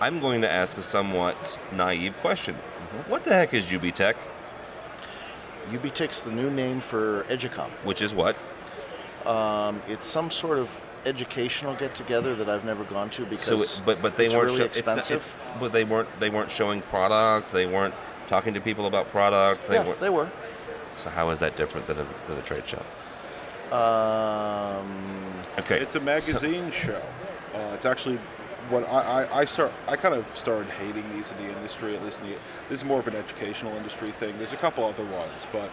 I'm 0.00 0.20
going 0.20 0.42
to 0.42 0.50
ask 0.50 0.76
a 0.76 0.82
somewhat 0.82 1.58
naive 1.72 2.14
question. 2.20 2.54
Mm-hmm. 2.54 3.10
What 3.10 3.24
the 3.24 3.34
heck 3.34 3.54
is 3.54 3.66
UBTech? 3.66 4.14
UBTech's 5.70 6.22
the 6.22 6.30
new 6.30 6.50
name 6.50 6.80
for 6.80 7.24
Educom. 7.28 7.68
Which 7.84 8.02
is 8.02 8.14
what? 8.14 8.36
Um, 9.26 9.80
it's 9.88 10.06
some 10.06 10.30
sort 10.30 10.58
of 10.58 10.70
educational 11.06 11.74
get 11.74 11.94
together 11.94 12.34
that 12.36 12.48
I've 12.48 12.64
never 12.64 12.84
gone 12.84 13.10
to 13.10 13.22
So, 13.22 13.28
because 13.28 13.78
it- 13.78 13.82
but 13.86 14.00
but 14.02 14.16
they 14.16 14.26
it's 14.26 14.34
weren't 14.34 14.46
really 14.46 14.58
sho- 14.58 14.64
it's 14.66 14.84
not- 14.86 14.98
expensive. 14.98 15.16
it's- 15.34 15.60
but 15.60 15.72
they 15.72 15.84
weren't 15.84 16.08
they 16.20 16.30
weren't 16.30 16.50
showing 16.50 16.80
product. 16.82 17.52
They 17.52 17.66
weren't 17.66 17.94
talking 18.28 18.54
to 18.54 18.60
people 18.60 18.86
about 18.86 19.10
product. 19.10 19.68
They 19.68 19.74
yeah, 19.74 19.84
weren't, 19.84 20.00
they 20.00 20.08
were. 20.10 20.30
so 20.96 21.10
how 21.10 21.30
is 21.30 21.38
that 21.40 21.56
different 21.56 21.86
than 21.86 21.98
a, 21.98 22.06
than 22.26 22.38
a 22.38 22.42
trade 22.42 22.64
show? 22.66 22.82
Um, 23.74 25.22
Okay, 25.58 25.78
It's 25.80 25.94
a 25.94 26.00
magazine 26.00 26.70
show. 26.72 27.00
Uh, 27.54 27.58
it's 27.74 27.86
actually 27.86 28.18
what 28.70 28.88
I, 28.88 29.24
I, 29.24 29.38
I 29.40 29.44
start. 29.44 29.72
I 29.88 29.96
kind 29.96 30.14
of 30.14 30.26
started 30.28 30.70
hating 30.70 31.10
these 31.12 31.30
in 31.32 31.38
the 31.38 31.52
industry. 31.56 31.94
At 31.96 32.04
least 32.04 32.20
in 32.22 32.30
the, 32.30 32.36
this 32.68 32.80
is 32.80 32.84
more 32.84 32.98
of 32.98 33.06
an 33.08 33.16
educational 33.16 33.74
industry 33.76 34.10
thing. 34.12 34.36
There's 34.38 34.52
a 34.52 34.56
couple 34.56 34.84
other 34.84 35.04
ones, 35.04 35.46
but 35.52 35.70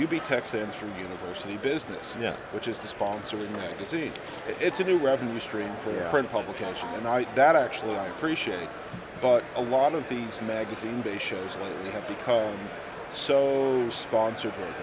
UB 0.00 0.22
Tech 0.24 0.48
stands 0.48 0.74
for 0.74 0.86
University 0.98 1.56
Business, 1.58 2.14
Yeah. 2.20 2.34
which 2.52 2.66
is 2.68 2.78
the 2.80 2.88
sponsoring 2.88 3.50
magazine. 3.52 4.12
It- 4.48 4.56
It's 4.60 4.80
a 4.80 4.84
new 4.84 4.98
revenue 4.98 5.38
stream 5.40 5.70
for 5.78 5.92
Yeah. 5.94 6.10
print 6.10 6.30
publication, 6.30 6.88
and 6.96 7.06
I 7.06 7.24
that 7.34 7.56
actually 7.56 7.96
I 7.96 8.06
appreciate. 8.08 8.68
But 9.22 9.44
a 9.56 9.62
lot 9.62 9.94
of 9.94 10.06
these 10.08 10.40
magazine-based 10.42 11.24
shows 11.24 11.56
lately 11.56 11.90
have 11.92 12.06
become 12.08 12.56
so 13.12 13.88
sponsor-driven 13.90 14.74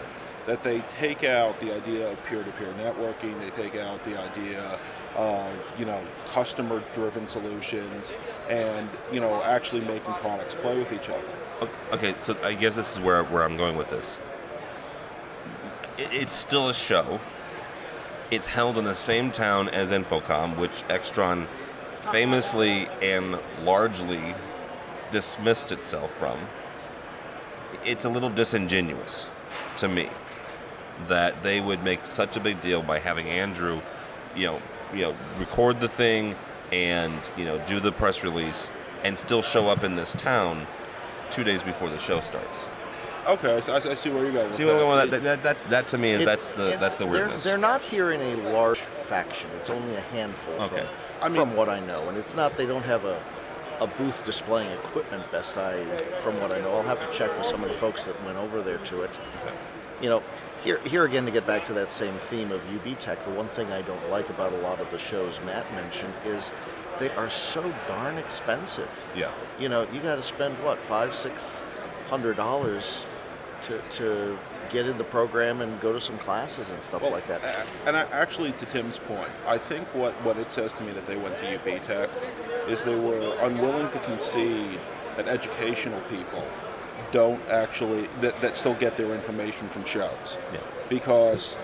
that 0.47 0.63
they 0.63 0.79
take 0.89 1.23
out 1.23 1.59
the 1.59 1.71
idea 1.75 2.09
of 2.11 2.23
peer-to-peer 2.23 2.73
networking. 2.79 3.39
They 3.39 3.49
take 3.51 3.75
out 3.75 4.03
the 4.03 4.17
idea 4.19 4.79
of 5.15 5.73
you 5.77 5.85
know 5.85 6.01
customer-driven 6.27 7.27
solutions, 7.27 8.13
and 8.49 8.89
you 9.11 9.19
know 9.19 9.41
actually 9.43 9.81
making 9.81 10.13
products 10.15 10.55
play 10.55 10.77
with 10.77 10.91
each 10.93 11.09
other. 11.09 11.69
Okay, 11.91 12.15
so 12.17 12.35
I 12.43 12.53
guess 12.53 12.75
this 12.75 12.93
is 12.93 12.99
where, 12.99 13.23
where 13.23 13.43
I'm 13.43 13.57
going 13.57 13.77
with 13.77 13.89
this. 13.89 14.19
It's 15.97 16.33
still 16.33 16.69
a 16.69 16.73
show. 16.73 17.19
It's 18.31 18.47
held 18.47 18.77
in 18.77 18.85
the 18.85 18.95
same 18.95 19.31
town 19.31 19.69
as 19.69 19.91
InfoComm, 19.91 20.57
which 20.57 20.83
Extron 20.87 21.47
famously 22.11 22.87
and 23.01 23.37
largely 23.63 24.33
dismissed 25.11 25.71
itself 25.71 26.11
from. 26.15 26.39
It's 27.85 28.05
a 28.05 28.09
little 28.09 28.29
disingenuous 28.29 29.27
to 29.77 29.87
me 29.87 30.09
that 31.07 31.43
they 31.43 31.59
would 31.61 31.83
make 31.83 32.05
such 32.05 32.37
a 32.37 32.39
big 32.39 32.61
deal 32.61 32.81
by 32.81 32.99
having 32.99 33.27
Andrew, 33.27 33.81
you 34.35 34.47
know, 34.47 34.61
you 34.93 35.01
know, 35.01 35.15
record 35.37 35.79
the 35.79 35.87
thing 35.87 36.35
and 36.71 37.19
you 37.37 37.45
know 37.45 37.57
do 37.67 37.79
the 37.79 37.91
press 37.91 38.23
release 38.23 38.71
and 39.03 39.17
still 39.17 39.41
show 39.41 39.69
up 39.69 39.83
in 39.83 39.95
this 39.95 40.13
town 40.13 40.65
two 41.29 41.43
days 41.43 41.63
before 41.63 41.89
the 41.89 41.97
show 41.97 42.19
starts. 42.21 42.65
Okay, 43.27 43.61
so 43.61 43.73
I, 43.73 43.91
I 43.91 43.95
see 43.95 44.09
where 44.09 44.23
you're 44.23 44.31
going. 44.33 44.51
See 44.53 44.65
what 44.65 44.75
I'm 44.75 44.79
that. 44.79 44.83
going 44.83 45.11
that? 45.11 45.11
That, 45.11 45.23
that? 45.23 45.43
That's 45.43 45.63
that 45.63 45.87
to 45.89 45.97
me. 45.97 46.13
it- 46.13 46.25
that's 46.25 46.49
the 46.49 46.73
it- 46.73 46.79
that's 46.79 46.97
the 46.97 47.03
they're- 47.05 47.13
weirdness. 47.13 47.43
They're, 47.43 47.57
not 47.57 47.81
here 47.81 48.11
in 48.11 48.21
a 48.21 48.49
large 48.51 48.79
faction. 48.79 49.49
It's 49.59 49.69
only 49.69 49.95
a 49.95 50.01
handful. 50.01 50.53
Okay. 50.55 50.77
From, 50.77 50.87
I 51.21 51.27
mean- 51.27 51.35
from 51.35 51.55
what 51.55 51.69
I 51.69 51.79
know, 51.81 52.09
and 52.09 52.17
it's 52.17 52.35
not. 52.35 52.57
They 52.57 52.65
don't 52.65 52.83
have 52.83 53.05
a 53.05 53.21
a 53.79 53.87
booth 53.87 54.23
displaying 54.25 54.71
equipment. 54.71 55.23
Best 55.31 55.57
I, 55.57 55.83
from 56.19 56.39
what 56.39 56.53
I 56.53 56.59
know, 56.59 56.71
I'll 56.73 56.83
have 56.83 56.99
to 56.99 57.17
check 57.17 57.35
with 57.35 57.47
some 57.47 57.63
of 57.63 57.69
the 57.69 57.75
folks 57.75 58.05
that 58.05 58.23
went 58.23 58.37
over 58.37 58.61
there 58.61 58.77
to 58.77 59.01
it. 59.01 59.19
You 60.01 60.09
know, 60.09 60.23
here 60.63 60.79
here 60.79 61.05
again 61.05 61.25
to 61.25 61.31
get 61.31 61.45
back 61.47 61.65
to 61.65 61.73
that 61.73 61.89
same 61.89 62.13
theme 62.15 62.51
of 62.51 62.61
UB 62.75 62.97
Tech. 62.99 63.23
The 63.23 63.31
one 63.31 63.47
thing 63.47 63.71
I 63.71 63.81
don't 63.81 64.09
like 64.09 64.29
about 64.29 64.53
a 64.53 64.57
lot 64.57 64.79
of 64.79 64.89
the 64.91 64.99
shows 64.99 65.39
Matt 65.41 65.71
mentioned 65.73 66.13
is 66.25 66.51
they 66.99 67.09
are 67.11 67.29
so 67.29 67.73
darn 67.87 68.17
expensive. 68.17 69.07
Yeah. 69.15 69.31
You 69.59 69.69
know, 69.69 69.87
you 69.91 69.99
got 69.99 70.15
to 70.15 70.21
spend 70.23 70.61
what 70.63 70.81
five, 70.83 71.15
six 71.15 71.63
hundred 72.07 72.37
dollars 72.37 73.05
to 73.63 73.79
to 73.91 74.37
get 74.69 74.85
in 74.85 74.97
the 74.97 75.03
program 75.03 75.61
and 75.61 75.79
go 75.81 75.91
to 75.91 75.99
some 75.99 76.17
classes 76.17 76.69
and 76.69 76.81
stuff 76.81 77.01
Well, 77.01 77.11
like 77.11 77.27
that. 77.27 77.67
And 77.85 77.97
I, 77.97 78.03
actually, 78.11 78.53
to 78.53 78.65
Tim's 78.67 78.99
point, 78.99 79.29
I 79.45 79.57
think 79.57 79.85
what, 79.93 80.13
what 80.23 80.37
it 80.37 80.49
says 80.49 80.71
to 80.75 80.83
me 80.83 80.93
that 80.93 81.05
they 81.05 81.17
went 81.17 81.35
to 81.39 81.55
UB 81.55 81.83
Tech 81.83 82.09
is 82.69 82.81
they 82.85 82.95
were 82.95 83.35
unwilling 83.41 83.91
to 83.91 83.99
concede 83.99 84.79
that 85.17 85.27
educational 85.27 85.99
people 86.01 86.47
don't 87.11 87.41
actually 87.49 88.07
that, 88.21 88.39
that 88.41 88.55
still 88.55 88.75
get 88.75 88.97
their 88.97 89.13
information 89.13 89.67
from 89.69 89.85
shows. 89.85 90.37
Yeah. 90.53 90.59
Because 90.89 91.55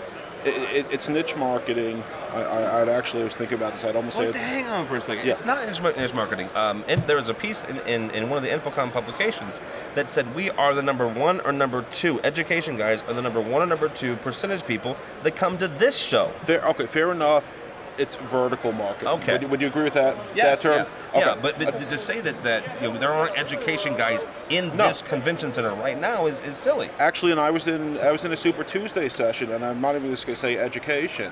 it, 0.46 0.56
it, 0.76 0.86
it's 0.92 1.10
niche 1.10 1.36
marketing. 1.36 2.04
I, 2.32 2.42
I, 2.42 2.82
I'd 2.82 2.90
actually 2.90 3.24
was 3.24 3.36
thinking 3.36 3.58
about 3.58 3.74
this. 3.74 3.84
I'd 3.84 3.96
almost 3.96 4.18
say 4.18 4.28
Wait, 4.28 4.30
it's, 4.30 4.38
hang 4.38 4.68
on 4.68 4.88
for 4.88 4.98
a 4.98 5.02
second. 5.02 5.26
Yeah. 5.26 5.34
It's 5.34 5.46
not 5.46 5.66
niche 5.66 5.82
niche 5.98 6.14
marketing. 6.14 6.50
Um, 6.56 6.84
and 6.88 7.02
there 7.08 7.18
was 7.18 7.30
a 7.30 7.34
piece 7.34 7.64
in, 7.66 7.80
in, 7.82 8.12
in 8.12 8.30
one 8.30 8.38
of 8.38 8.44
the 8.44 8.50
InfoComm 8.50 8.92
publications 8.92 9.60
that 9.96 10.10
said 10.10 10.34
we 10.36 10.50
are 10.52 10.74
the 10.74 10.84
number 10.84 11.08
one 11.08 11.42
or 11.42 11.52
number 11.52 11.84
two. 11.92 12.22
Education 12.22 12.78
guys 12.78 13.02
are 13.04 13.14
the 13.14 13.22
number 13.22 13.42
one 13.42 13.62
or 13.62 13.66
number 13.66 13.90
two 13.90 14.16
percentage 14.18 14.66
people 14.66 14.98
that 15.24 15.36
come 15.36 15.58
to 15.58 15.68
this 15.68 15.98
show. 15.98 16.28
fair. 16.28 16.66
Okay, 16.68 16.86
fair 16.86 17.12
enough. 17.12 17.54
It's 17.98 18.16
vertical 18.16 18.72
marketing. 18.72 19.08
Okay. 19.08 19.34
Would, 19.34 19.42
you- 19.42 19.48
would 19.48 19.62
you 19.62 19.68
agree 19.68 19.84
with 19.84 19.94
that? 19.94 20.16
Yes, 20.36 20.62
that 20.62 20.70
term? 20.70 20.88
yeah, 21.14 21.18
Okay. 21.20 21.30
yeah. 21.30 21.40
But, 21.42 21.60
but 21.60 21.90
to 21.90 21.98
say 21.98 22.22
that 22.22 22.44
that 22.44 22.64
you 22.82 22.92
know 22.92 22.98
there 22.98 23.12
aren't 23.12 23.38
education 23.38 23.96
guys 23.96 24.26
in 24.50 24.76
No. 24.76 24.88
this 24.88 25.02
convention 25.02 25.54
center 25.54 25.74
right 25.74 26.00
now 26.00 26.28
is, 26.28 26.40
is 26.42 26.56
silly. 26.58 26.90
actually, 27.00 27.32
and 27.32 27.42
I 27.42 27.50
was 27.52 27.68
in 27.68 27.98
I 28.00 28.12
was 28.12 28.24
in 28.26 28.32
a 28.32 28.38
Super 28.38 28.64
Tuesday 28.64 29.10
session, 29.10 29.52
and 29.52 29.64
I'm 29.66 29.82
not 29.82 29.96
even 29.96 30.12
just 30.12 30.26
going 30.26 30.36
to 30.36 30.42
say 30.42 30.58
education, 30.58 31.32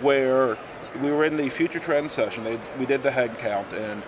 where 0.00 0.56
we 1.02 1.10
were 1.10 1.24
in 1.24 1.36
the 1.36 1.48
Future 1.50 1.78
Trend 1.80 2.10
session. 2.10 2.44
They, 2.44 2.58
we 2.78 2.86
did 2.86 3.02
the 3.02 3.10
head 3.10 3.36
count, 3.38 3.72
and 3.72 4.02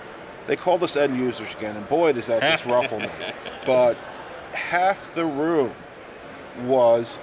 they 0.47 0.57
called 0.57 0.83
us 0.83 0.97
end 0.97 1.17
users 1.17 1.55
again. 1.55 1.77
And 1.77 1.89
boy, 1.89 2.13
does 2.13 2.27
that 2.27 2.43
just 2.43 2.65
ruffle 2.65 3.01
me. 3.01 3.11
But 3.67 3.97
half 4.53 5.13
the 5.15 5.27
room 5.27 5.75
was 6.65 7.19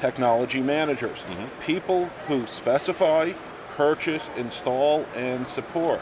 technology 0.00 0.60
managers, 0.60 1.18
mm-hmm. 1.20 1.46
people 1.62 2.06
who 2.28 2.46
specify, 2.46 3.32
purchase, 3.78 4.28
install, 4.36 5.06
and 5.14 5.46
support. 5.46 6.00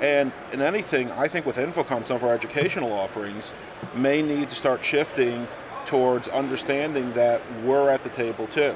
And 0.00 0.32
in 0.52 0.62
anything, 0.62 1.10
I 1.10 1.28
think 1.28 1.44
with 1.44 1.56
InfoComm, 1.56 2.06
some 2.06 2.16
of 2.16 2.24
our 2.24 2.32
educational 2.32 2.94
offerings 2.94 3.52
may 3.94 4.22
need 4.22 4.48
to 4.48 4.56
start 4.56 4.82
shifting 4.82 5.46
towards 5.84 6.28
understanding 6.28 7.12
that 7.12 7.42
we're 7.62 7.90
at 7.90 8.02
the 8.04 8.08
table 8.08 8.46
too. 8.46 8.74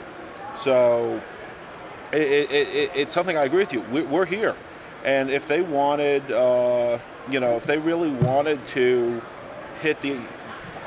So 0.63 1.23
it, 2.13 2.51
it, 2.51 2.69
it, 2.69 2.91
it's 2.95 3.15
something 3.15 3.39
I 3.39 3.45
agree 3.45 3.61
with 3.61 3.73
you. 3.73 3.81
We, 3.91 4.03
we're 4.03 4.27
here, 4.27 4.55
and 5.05 5.31
if 5.31 5.49
they 5.49 5.63
wanted, 5.63 6.31
uh, 6.31 6.99
you 7.31 7.41
know, 7.41 7.57
if 7.57 7.65
they 7.65 7.79
really 7.79 8.11
wanted 8.11 8.67
to 8.69 9.23
hit 9.81 10.03
the 10.03 10.21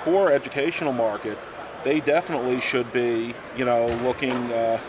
core 0.03 0.31
educational 0.31 0.93
market, 0.93 1.39
they 1.83 2.01
definitely 2.01 2.61
should 2.61 2.93
be, 2.93 3.33
you 3.55 3.65
know, 3.65 3.87
looking, 4.03 4.53
uh, 4.53 4.79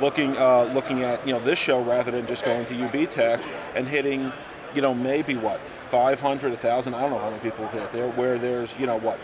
looking, 0.00 0.36
uh, 0.36 0.64
looking 0.74 1.02
at 1.02 1.26
you 1.26 1.32
know 1.32 1.40
this 1.40 1.58
show 1.58 1.80
rather 1.82 2.10
than 2.10 2.26
just 2.26 2.44
going 2.44 2.64
to 2.66 2.84
UB 2.84 3.10
Tech 3.10 3.42
and 3.74 3.86
hitting, 3.86 4.32
you 4.74 4.82
know, 4.82 4.94
maybe 4.94 5.36
what 5.36 5.60
500, 5.90 6.50
1,000. 6.50 6.94
I 6.94 7.00
don't 7.00 7.10
know 7.10 7.18
how 7.18 7.30
many 7.30 7.40
people 7.40 7.66
hit 7.68 7.90
there. 7.92 8.08
Where 8.10 8.38
there's, 8.38 8.70
you 8.78 8.86
know, 8.86 8.98
what, 8.98 9.18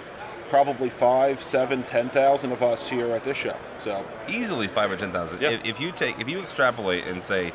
probably 0.49 0.91
five, 0.91 1.43
seven, 1.43 1.83
ten 1.85 2.09
thousand 2.11 2.53
of 2.53 2.63
us 2.63 2.89
here 2.89 3.11
at 3.13 3.25
this 3.25 3.37
show. 3.37 3.57
So 3.83 4.05
Easily 4.29 4.69
five 4.69 4.91
or 4.91 4.97
ten 4.97 5.13
thousand. 5.13 5.41
Yeah. 5.41 5.51
If, 5.51 5.65
if 5.65 5.81
you 5.81 5.93
take 5.93 6.21
if 6.21 6.29
you 6.29 6.41
extrapolate 6.41 7.07
and 7.07 7.23
say 7.23 7.53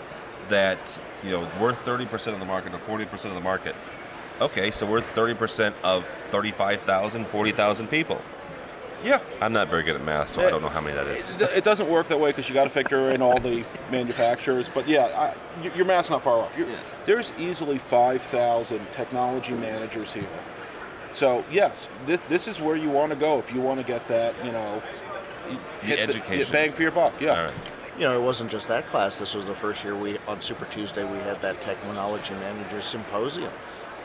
that 0.50 1.00
you 1.24 1.32
know 1.32 1.50
we're 1.60 1.74
thirty 1.74 2.06
percent 2.06 2.34
of 2.34 2.40
the 2.40 2.46
market 2.46 2.74
or 2.74 2.80
forty 2.80 3.06
percent 3.06 3.30
of 3.30 3.36
the 3.36 3.44
market, 3.44 3.76
okay, 4.42 4.72
so 4.72 4.86
we're 4.90 5.02
thirty 5.02 5.34
percent 5.34 5.76
of 5.84 6.06
35,000, 6.30 7.26
40,000 7.26 7.88
people. 7.88 8.22
Yeah, 9.04 9.20
I'm 9.42 9.54
not 9.54 9.70
very 9.70 9.84
good 9.84 9.96
at 9.96 10.04
math, 10.04 10.30
so 10.30 10.46
I 10.46 10.50
don't 10.50 10.62
know 10.62 10.70
how 10.70 10.82
many 10.82 10.96
that 10.96 11.08
is. 11.08 11.36
It, 11.36 11.42
it 11.58 11.64
doesn't 11.64 11.90
work 11.90 12.08
that 12.10 12.20
way 12.20 12.32
because 12.32 12.48
you 12.50 12.54
got 12.54 12.66
to 12.66 12.70
factor 12.70 13.10
in 13.10 13.22
all 13.22 13.40
the 13.40 13.66
manufacturers. 13.92 14.70
But 14.70 14.88
yeah, 14.88 15.06
I, 15.06 15.62
y- 15.62 15.72
your 15.76 15.86
math's 15.86 16.10
not 16.10 16.24
far 16.24 16.40
off. 16.40 16.58
You're, 16.58 16.68
There's 17.06 17.32
easily 17.38 17.78
5,000 17.78 18.92
technology 18.92 19.54
managers 19.54 20.12
here. 20.14 20.28
So 21.12 21.44
yes, 21.52 21.88
this 22.06 22.22
this 22.30 22.48
is 22.48 22.60
where 22.62 22.76
you 22.76 22.90
want 22.90 23.10
to 23.12 23.16
go 23.16 23.40
if 23.40 23.52
you 23.54 23.62
want 23.62 23.80
to 23.80 23.86
get 23.86 24.08
that, 24.08 24.36
you 24.46 24.52
know, 24.52 24.82
hit 25.82 26.00
education. 26.00 26.52
bang 26.52 26.72
for 26.72 26.84
your 26.84 26.92
buck. 26.92 27.20
Yeah. 27.20 27.36
All 27.38 27.44
right. 27.46 27.54
You 27.98 28.06
know, 28.06 28.18
it 28.18 28.24
wasn't 28.24 28.50
just 28.52 28.68
that 28.68 28.86
class. 28.86 29.18
This 29.18 29.34
was 29.36 29.46
the 29.46 29.56
first 29.56 29.84
year 29.84 29.96
we 29.96 30.18
on 30.28 30.40
Super 30.40 30.66
Tuesday 30.66 31.04
we 31.04 31.18
had 31.20 31.42
that 31.42 31.60
Technology 31.62 32.34
manager 32.36 32.80
Symposium, 32.80 33.52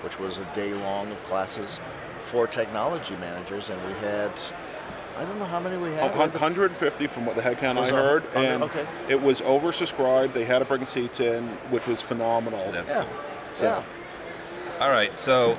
which 0.03 0.19
was 0.19 0.39
a 0.39 0.45
day 0.55 0.73
long 0.75 1.13
of 1.13 1.23
classes 1.25 1.79
for 2.25 2.47
technology 2.47 3.15
managers, 3.17 3.69
and 3.69 3.87
we 3.87 3.93
had 4.01 4.33
I 5.17 5.25
don't 5.25 5.39
know 5.39 5.45
how 5.45 5.61
many 5.61 5.77
we 5.77 5.91
A 5.93 5.97
had. 5.97 6.11
hun- 6.13 6.31
150 6.33 7.07
from 7.07 7.25
what 7.27 7.37
the 7.37 7.43
head 7.43 7.59
count 7.59 7.79
I 7.79 7.89
heard, 7.89 8.25
100? 8.35 8.45
and 8.55 8.63
Okay. 8.65 8.85
it 9.09 9.21
was 9.23 9.41
oversubscribed. 9.43 10.33
They 10.33 10.45
had 10.45 10.59
to 10.59 10.65
bring 10.65 10.85
seats 10.87 11.21
in, 11.21 11.49
which 11.71 11.87
was 11.87 12.01
phenomenal. 12.01 12.59
So 12.61 12.73
that's 12.73 12.91
Yeah. 12.91 13.05
cool. 13.05 13.65
Yeah. 13.67 13.83
All 14.81 14.91
right, 14.91 15.17
so 15.17 15.57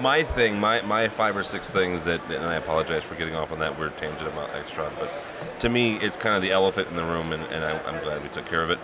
my 0.00 0.22
thing, 0.22 0.60
my, 0.60 0.80
my 0.82 1.08
five 1.08 1.36
or 1.36 1.42
six 1.42 1.68
things 1.68 2.04
that, 2.04 2.20
and 2.30 2.44
I 2.44 2.54
apologize 2.54 3.02
for 3.02 3.16
getting 3.16 3.34
off 3.34 3.50
on 3.50 3.58
that 3.58 3.76
weird 3.76 3.96
tangent 3.96 4.28
about 4.28 4.50
Extron, 4.54 4.90
but 5.00 5.10
to 5.58 5.68
me, 5.68 5.96
it's 5.96 6.16
kind 6.16 6.36
of 6.36 6.42
the 6.42 6.52
elephant 6.52 6.86
in 6.88 6.94
the 6.94 7.02
room, 7.02 7.32
and, 7.32 7.42
and 7.50 7.64
I, 7.64 7.80
I'm 7.88 8.00
glad 8.04 8.22
we 8.22 8.28
took 8.28 8.46
care 8.46 8.62
of 8.62 8.70
it. 8.70 8.78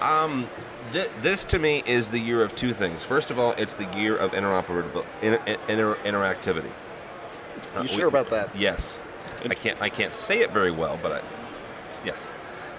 Um, 0.00 0.48
th- 0.92 1.10
this 1.20 1.44
to 1.46 1.58
me 1.58 1.82
is 1.84 2.10
the 2.10 2.20
year 2.20 2.42
of 2.44 2.54
two 2.54 2.72
things. 2.72 3.02
First 3.02 3.30
of 3.32 3.40
all, 3.40 3.54
it's 3.58 3.74
the 3.74 3.86
year 3.86 4.16
of 4.16 4.32
interoperability, 4.32 5.04
inter- 5.20 5.56
inter- 5.68 5.96
interactivity. 6.04 6.70
Uh, 7.74 7.78
You 7.78 7.82
we- 7.82 7.88
sure 7.88 8.06
about 8.08 8.30
that? 8.30 8.50
Yes. 8.54 9.00
I 9.50 9.54
can't 9.54 9.80
I 9.80 9.88
can't 9.88 10.14
say 10.14 10.40
it 10.40 10.50
very 10.52 10.70
well, 10.70 10.98
but 11.02 11.12
I, 11.12 11.20
yes. 12.04 12.34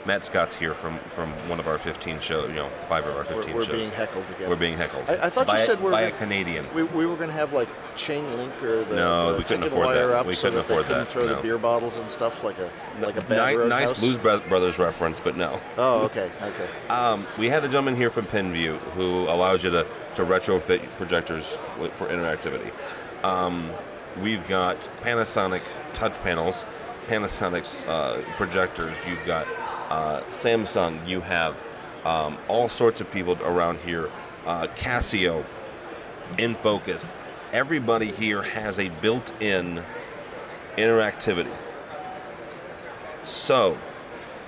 Matt 0.06 0.26
Scott's 0.26 0.54
here 0.54 0.74
from, 0.74 0.98
from 1.16 1.30
one 1.48 1.62
of 1.62 1.68
our 1.70 1.78
15 1.78 2.20
shows, 2.20 2.50
you 2.50 2.56
know, 2.58 2.68
five 2.90 3.06
of 3.06 3.16
our 3.16 3.24
15 3.24 3.54
We're, 3.54 3.60
we're 3.62 3.66
shows. 3.66 3.74
being 3.76 3.92
heckled 3.92 4.26
again. 4.36 4.50
We're 4.50 4.58
being 4.58 4.76
heckled. 4.78 5.10
I, 5.10 5.14
I 5.28 5.30
thought 5.30 5.48
by 5.48 5.62
you 5.62 5.66
said 5.66 5.82
we're 5.82 5.92
by 5.92 6.02
a 6.02 6.10
gonna- 6.10 6.20
Canadian. 6.20 6.66
We, 6.76 6.84
we 6.84 7.06
were 7.06 7.16
going 7.16 7.30
to 7.30 7.34
have 7.34 7.54
like 7.54 7.70
chain 7.96 8.26
link 8.36 8.52
or 8.62 8.84
the, 8.84 8.96
No, 8.98 9.32
the 9.32 9.38
we 9.38 9.44
couldn't 9.46 9.64
afford 9.64 9.96
that. 9.96 10.26
We 10.26 10.34
so 10.34 10.50
couldn't 10.50 10.68
that 10.68 10.74
afford 10.74 10.88
that, 10.88 11.08
throw 11.08 11.26
no. 11.26 11.36
the 11.38 11.42
beer 11.42 11.58
bottles 11.58 12.00
and 12.00 12.12
stuff 12.12 12.44
like 12.44 12.58
a 12.60 12.70
like 13.00 13.16
a 13.16 13.22
Ni- 13.22 13.28
bad 13.30 13.70
nice 13.70 13.88
roadhouse? 13.88 14.00
Blues 14.02 14.18
Brothers 14.18 14.78
reference, 14.78 15.22
but 15.22 15.38
no. 15.38 15.58
Oh, 15.78 16.04
okay, 16.04 16.30
okay. 16.42 16.68
Um, 16.90 17.26
we 17.40 17.48
have 17.48 17.64
a 17.64 17.68
gentleman 17.68 17.96
here 17.96 18.10
from 18.10 18.26
PenView 18.26 18.78
who 18.96 19.30
allows 19.30 19.64
you 19.64 19.70
to, 19.70 19.88
to 20.16 20.26
retrofit 20.26 20.86
projectors 20.98 21.46
for 21.96 22.10
interactivity. 22.10 22.74
Um, 23.24 23.72
we've 24.22 24.48
got 24.48 24.90
Panasonic 25.02 25.64
touch 25.94 26.18
panels, 26.24 26.66
Panasonic 27.08 27.88
uh, 27.88 28.22
projectors. 28.36 28.98
You've 29.08 29.26
got 29.26 29.48
uh, 29.90 30.22
Samsung. 30.30 31.08
You 31.08 31.22
have 31.22 31.56
um, 32.06 32.38
all 32.48 32.70
sorts 32.70 33.02
of 33.02 33.12
people 33.12 33.38
around 33.44 33.80
here. 33.80 34.10
Uh, 34.46 34.68
Casio, 34.76 35.46
InFocus. 36.38 37.14
Everybody 37.52 38.12
here 38.12 38.42
has 38.42 38.80
a 38.80 38.90
built-in 38.90 39.84
interactivity. 40.78 41.54
So, 43.24 43.78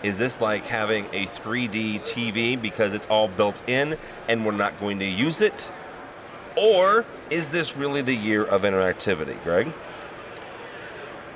is 0.03 0.17
this 0.17 0.41
like 0.41 0.65
having 0.65 1.05
a 1.13 1.25
3D 1.27 2.01
TV 2.01 2.61
because 2.61 2.93
it's 2.93 3.07
all 3.07 3.27
built 3.27 3.67
in 3.69 3.97
and 4.27 4.45
we're 4.45 4.51
not 4.51 4.79
going 4.79 4.99
to 4.99 5.05
use 5.05 5.41
it? 5.41 5.71
Or 6.57 7.05
is 7.29 7.49
this 7.49 7.75
really 7.75 8.01
the 8.01 8.15
year 8.15 8.43
of 8.43 8.63
interactivity, 8.63 9.41
Greg? 9.43 9.71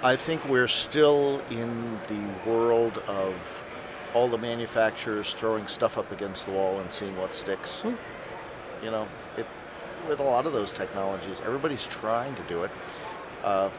I 0.02 0.16
think 0.16 0.48
we're 0.48 0.68
still 0.68 1.42
in 1.50 1.98
the 2.08 2.50
world 2.50 3.00
of 3.08 3.64
all 4.14 4.28
the 4.28 4.38
manufacturers 4.38 5.34
throwing 5.34 5.68
stuff 5.68 5.98
up 5.98 6.12
against 6.12 6.46
the 6.46 6.52
wall 6.52 6.80
and 6.80 6.92
seeing 6.92 7.16
what 7.18 7.36
sticks. 7.36 7.84
You 8.82 8.92
know, 8.92 9.08
it, 9.38 9.46
with 10.08 10.20
a 10.20 10.24
lot 10.24 10.46
of 10.46 10.54
those 10.54 10.72
technologies, 10.72 11.42
everybody's 11.42 11.86
trying 11.86 12.34
to 12.36 12.44
do 12.44 12.64
it. 12.64 12.72
Uh, 13.44 13.70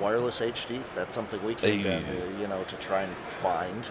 wireless 0.00 0.40
HD, 0.40 0.82
that's 0.94 1.14
something 1.14 1.42
we 1.44 1.54
came 1.54 1.82
down 1.82 2.04
to, 2.04 2.40
you 2.40 2.48
know, 2.48 2.64
to 2.64 2.76
try 2.76 3.02
and 3.02 3.14
find 3.28 3.90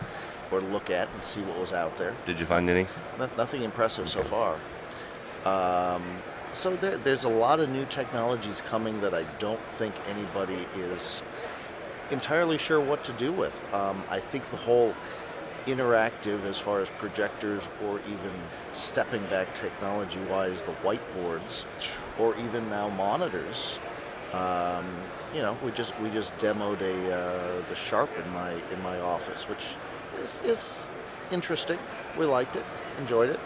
or 0.52 0.62
look 0.62 0.90
at 0.90 1.08
and 1.14 1.24
see 1.24 1.42
what 1.42 1.60
was 1.60 1.72
out 1.72 1.96
there. 1.98 2.16
Did 2.26 2.40
you 2.40 2.46
find 2.48 2.68
any? 2.70 2.88
No- 3.20 3.30
nothing 3.38 3.62
impressive 3.62 4.10
so 4.10 4.24
far. 4.24 4.56
Um, 5.46 6.04
so 6.54 6.76
there, 6.76 6.98
there's 6.98 7.24
a 7.24 7.30
lot 7.30 7.60
of 7.60 7.70
new 7.70 7.86
technologies 7.86 8.62
coming 8.62 9.00
that 9.02 9.14
I 9.14 9.24
don't 9.40 9.64
think 9.72 9.96
anybody 10.10 10.68
is 10.76 11.22
entirely 12.12 12.58
sure 12.58 12.80
what 12.80 13.04
to 13.06 13.14
do 13.14 13.32
with. 13.32 13.72
Um, 13.74 14.04
I 14.10 14.20
think 14.20 14.46
the 14.50 14.58
whole 14.58 14.96
interactive, 15.66 16.44
as 16.46 16.60
far 16.60 16.82
as 16.82 16.90
projectors 16.92 17.70
or 17.86 18.00
even 18.08 18.34
stepping 18.74 19.24
back 19.26 19.54
technology-wise, 19.54 20.64
the 20.64 20.72
whiteboards, 20.84 21.66
or 22.18 22.36
even 22.38 22.70
now 22.70 22.90
monitors. 22.90 23.80
Um, 24.34 24.86
you 25.34 25.42
know, 25.42 25.58
we 25.64 25.72
just 25.72 26.00
we 26.00 26.10
just 26.10 26.36
demoed 26.38 26.82
a 26.82 27.16
uh, 27.16 27.68
the 27.68 27.76
Sharp 27.76 28.10
in 28.18 28.32
my 28.34 28.52
in 28.52 28.82
my 28.84 29.00
office, 29.00 29.48
which 29.50 29.76
is, 30.20 30.42
is 30.44 30.90
interesting. 31.32 31.80
We 32.18 32.26
liked 32.26 32.56
it, 32.56 32.66
enjoyed 33.00 33.30
it. 33.30 33.40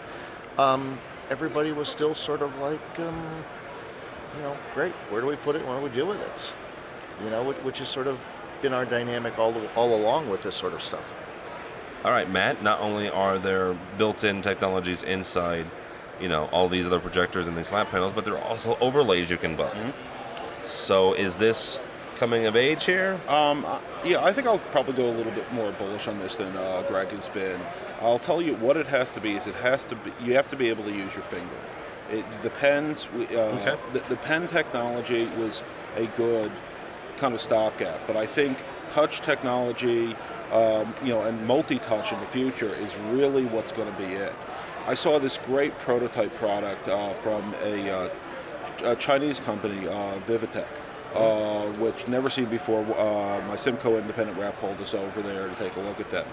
Um, 0.58 0.98
everybody 1.30 1.72
was 1.72 1.88
still 1.88 2.14
sort 2.14 2.42
of 2.42 2.56
like, 2.58 3.00
um, 3.00 3.44
you 4.36 4.42
know, 4.42 4.56
great. 4.74 4.92
Where 5.10 5.20
do 5.20 5.26
we 5.26 5.36
put 5.36 5.56
it? 5.56 5.66
What 5.66 5.78
do 5.78 5.84
we 5.84 5.90
do 5.90 6.06
with 6.06 6.20
it? 6.20 6.52
You 7.22 7.30
know, 7.30 7.42
which, 7.44 7.78
has 7.78 7.88
sort 7.88 8.06
of 8.06 8.24
been 8.62 8.72
our 8.72 8.84
dynamic 8.84 9.38
all 9.38 9.54
all 9.76 9.94
along 9.94 10.28
with 10.28 10.42
this 10.42 10.54
sort 10.54 10.72
of 10.72 10.82
stuff. 10.82 11.14
All 12.04 12.10
right, 12.10 12.28
Matt. 12.28 12.62
Not 12.62 12.80
only 12.80 13.08
are 13.08 13.38
there 13.38 13.74
built-in 13.96 14.42
technologies 14.42 15.02
inside, 15.02 15.66
you 16.20 16.28
know, 16.28 16.46
all 16.46 16.68
these 16.68 16.86
other 16.86 17.00
projectors 17.00 17.46
and 17.46 17.56
these 17.56 17.68
flat 17.68 17.90
panels, 17.90 18.12
but 18.12 18.24
there 18.24 18.36
are 18.36 18.44
also 18.44 18.76
overlays 18.80 19.30
you 19.30 19.38
can 19.38 19.56
buy. 19.56 19.92
So, 20.62 21.14
is 21.14 21.36
this 21.36 21.80
coming 22.24 22.46
of 22.46 22.56
age 22.56 22.86
here? 22.86 23.20
Um, 23.28 23.66
yeah, 24.02 24.24
I 24.24 24.32
think 24.32 24.46
I'll 24.46 24.58
probably 24.58 24.94
go 24.94 25.10
a 25.10 25.12
little 25.14 25.32
bit 25.32 25.52
more 25.52 25.72
bullish 25.72 26.08
on 26.08 26.18
this 26.20 26.36
than 26.36 26.56
uh, 26.56 26.82
Greg 26.88 27.08
has 27.08 27.28
been. 27.28 27.60
I'll 28.00 28.18
tell 28.18 28.40
you 28.40 28.54
what 28.54 28.78
it 28.78 28.86
has 28.86 29.10
to 29.10 29.20
be 29.20 29.32
is 29.32 29.46
it 29.46 29.54
has 29.56 29.84
to 29.84 29.94
be 29.96 30.10
you 30.22 30.32
have 30.32 30.48
to 30.48 30.56
be 30.56 30.70
able 30.70 30.84
to 30.84 30.90
use 30.90 31.12
your 31.12 31.24
finger. 31.24 31.58
It 32.10 32.24
depends. 32.42 33.06
Uh, 33.08 33.58
Okay. 33.60 33.76
the, 33.92 33.98
the 34.08 34.16
pen 34.16 34.48
technology 34.48 35.26
was 35.36 35.62
a 35.96 36.06
good 36.16 36.50
kind 37.18 37.34
of 37.34 37.42
stopgap, 37.42 38.00
but 38.06 38.16
I 38.16 38.24
think 38.24 38.56
touch 38.88 39.20
technology, 39.20 40.16
um, 40.50 40.94
you 41.02 41.10
know, 41.12 41.24
and 41.24 41.46
multi-touch 41.46 42.10
in 42.10 42.20
the 42.20 42.26
future 42.26 42.74
is 42.74 42.96
really 43.12 43.44
what's 43.44 43.72
going 43.72 43.92
to 43.92 43.98
be 43.98 44.14
it. 44.14 44.34
I 44.86 44.94
saw 44.94 45.18
this 45.18 45.38
great 45.44 45.78
prototype 45.78 46.34
product 46.36 46.88
uh, 46.88 47.12
from 47.12 47.54
a, 47.62 47.90
uh, 47.90 48.08
a 48.92 48.96
Chinese 48.96 49.40
company, 49.40 49.86
uh, 49.88 50.20
Vivitek, 50.20 50.66
uh, 51.14 51.66
which 51.78 52.08
never 52.08 52.28
seen 52.30 52.46
before. 52.46 52.80
Uh, 52.80 53.40
my 53.46 53.56
Simco 53.56 53.98
independent 53.98 54.38
rep 54.38 54.58
pulled 54.60 54.80
us 54.80 54.94
over 54.94 55.22
there 55.22 55.48
to 55.48 55.54
take 55.56 55.76
a 55.76 55.80
look 55.80 56.00
at 56.00 56.10
that. 56.10 56.26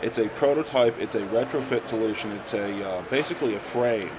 It's 0.00 0.18
a 0.18 0.28
prototype. 0.30 0.98
It's 1.00 1.14
a 1.14 1.22
retrofit 1.22 1.86
solution. 1.86 2.32
It's 2.32 2.54
a 2.54 2.88
uh, 2.88 3.02
basically 3.10 3.54
a 3.54 3.60
frame 3.60 4.10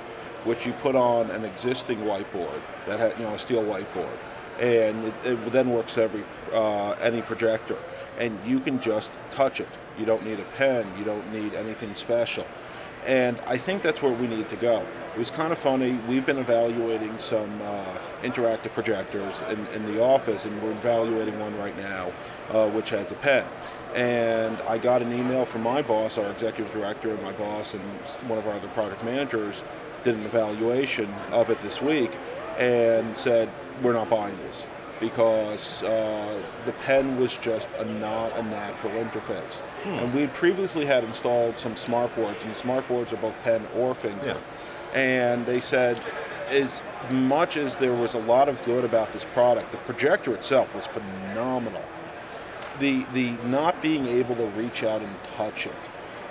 which 0.43 0.65
you 0.65 0.73
put 0.73 0.95
on 0.95 1.29
an 1.31 1.45
existing 1.45 1.99
whiteboard 1.99 2.61
that 2.87 2.99
had 2.99 3.17
you 3.17 3.23
know 3.23 3.33
a 3.33 3.39
steel 3.39 3.63
whiteboard, 3.63 4.17
and 4.59 5.05
it, 5.05 5.13
it 5.23 5.51
then 5.51 5.69
works 5.71 5.97
every 5.97 6.23
uh, 6.53 6.91
any 7.01 7.21
projector, 7.21 7.77
and 8.17 8.37
you 8.45 8.59
can 8.59 8.79
just 8.79 9.11
touch 9.31 9.59
it. 9.59 9.69
You 9.97 10.05
don't 10.05 10.25
need 10.25 10.39
a 10.39 10.45
pen. 10.55 10.85
You 10.97 11.05
don't 11.05 11.31
need 11.33 11.53
anything 11.53 11.95
special. 11.95 12.45
And 13.05 13.39
I 13.45 13.57
think 13.57 13.81
that's 13.81 14.01
where 14.01 14.11
we 14.11 14.27
need 14.27 14.49
to 14.49 14.55
go. 14.55 14.85
It 15.13 15.17
was 15.17 15.31
kind 15.31 15.51
of 15.51 15.59
funny. 15.59 15.93
We've 16.07 16.25
been 16.25 16.37
evaluating 16.37 17.17
some 17.19 17.61
uh, 17.61 17.97
interactive 18.21 18.73
projectors 18.73 19.41
in, 19.49 19.65
in 19.67 19.85
the 19.85 20.03
office, 20.03 20.45
and 20.45 20.61
we're 20.61 20.71
evaluating 20.71 21.39
one 21.39 21.57
right 21.57 21.75
now, 21.77 22.11
uh, 22.49 22.69
which 22.69 22.89
has 22.89 23.11
a 23.11 23.15
pen. 23.15 23.45
And 23.95 24.57
I 24.61 24.77
got 24.77 25.01
an 25.01 25.11
email 25.11 25.45
from 25.45 25.63
my 25.63 25.81
boss, 25.81 26.17
our 26.17 26.29
executive 26.31 26.71
director, 26.71 27.09
and 27.09 27.21
my 27.23 27.31
boss, 27.33 27.73
and 27.73 27.83
one 28.27 28.37
of 28.37 28.45
our 28.45 28.53
other 28.53 28.67
product 28.69 29.03
managers 29.03 29.63
did 30.03 30.15
an 30.15 30.25
evaluation 30.25 31.11
of 31.31 31.49
it 31.49 31.59
this 31.61 31.81
week 31.81 32.11
and 32.57 33.15
said, 33.15 33.49
We're 33.81 33.93
not 33.93 34.09
buying 34.09 34.37
this 34.39 34.65
because 34.99 35.81
uh, 35.83 36.41
the 36.65 36.73
pen 36.73 37.17
was 37.19 37.37
just 37.37 37.69
a, 37.77 37.85
not 37.85 38.35
a 38.37 38.43
natural 38.43 38.91
interface. 38.93 39.61
And 39.85 40.13
we 40.13 40.21
had 40.21 40.33
previously 40.33 40.85
had 40.85 41.03
installed 41.03 41.57
some 41.57 41.75
smart 41.75 42.13
boards, 42.15 42.43
and 42.43 42.55
smart 42.55 42.87
boards 42.87 43.13
are 43.13 43.17
both 43.17 43.35
pen 43.43 43.65
or 43.75 43.95
finger. 43.95 44.25
Yeah. 44.25 44.37
And 44.93 45.45
they 45.45 45.59
said, 45.59 46.01
as 46.49 46.81
much 47.09 47.57
as 47.57 47.77
there 47.77 47.93
was 47.93 48.13
a 48.13 48.19
lot 48.19 48.49
of 48.49 48.61
good 48.65 48.83
about 48.83 49.13
this 49.13 49.23
product, 49.33 49.71
the 49.71 49.77
projector 49.77 50.33
itself 50.33 50.73
was 50.75 50.85
phenomenal. 50.85 51.83
The 52.79 53.05
the 53.13 53.31
not 53.45 53.81
being 53.81 54.07
able 54.07 54.35
to 54.35 54.45
reach 54.47 54.83
out 54.83 55.01
and 55.01 55.15
touch 55.37 55.67
it, 55.67 55.75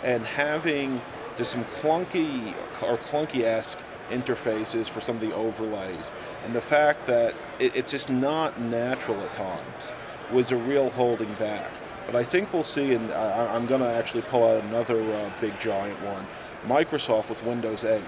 and 0.02 0.24
having 0.24 1.00
just 1.36 1.52
some 1.52 1.64
clunky 1.66 2.54
or 2.82 2.98
clunky-esque 2.98 3.78
interfaces 4.10 4.88
for 4.88 5.00
some 5.00 5.16
of 5.16 5.22
the 5.22 5.34
overlays, 5.34 6.10
and 6.44 6.54
the 6.54 6.60
fact 6.60 7.06
that 7.06 7.34
it, 7.58 7.76
it's 7.76 7.90
just 7.90 8.10
not 8.10 8.60
natural 8.60 9.20
at 9.20 9.34
times 9.34 9.92
was 10.32 10.50
a 10.50 10.56
real 10.56 10.90
holding 10.90 11.32
back. 11.34 11.70
But 12.06 12.16
I 12.16 12.24
think 12.24 12.52
we'll 12.52 12.64
see, 12.64 12.94
and 12.94 13.12
I, 13.12 13.54
I'm 13.54 13.66
going 13.66 13.80
to 13.82 13.90
actually 13.90 14.22
pull 14.22 14.46
out 14.46 14.62
another 14.64 15.02
uh, 15.02 15.30
big 15.40 15.58
giant 15.60 16.00
one, 16.02 16.26
Microsoft 16.66 17.28
with 17.28 17.42
Windows 17.44 17.84
8. 17.84 18.02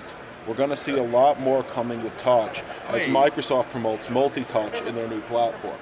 We're 0.46 0.54
going 0.54 0.70
to 0.70 0.76
see 0.76 0.96
a 0.96 1.02
lot 1.02 1.38
more 1.38 1.62
coming 1.64 2.02
with 2.02 2.16
touch 2.18 2.62
as 2.88 3.02
Microsoft 3.02 3.70
promotes 3.70 4.08
multi-touch 4.08 4.80
in 4.82 4.94
their 4.94 5.06
new 5.06 5.20
platform. 5.22 5.76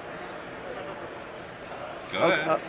Go 2.11 2.19
oh, 2.19 2.29
ahead. 2.29 2.61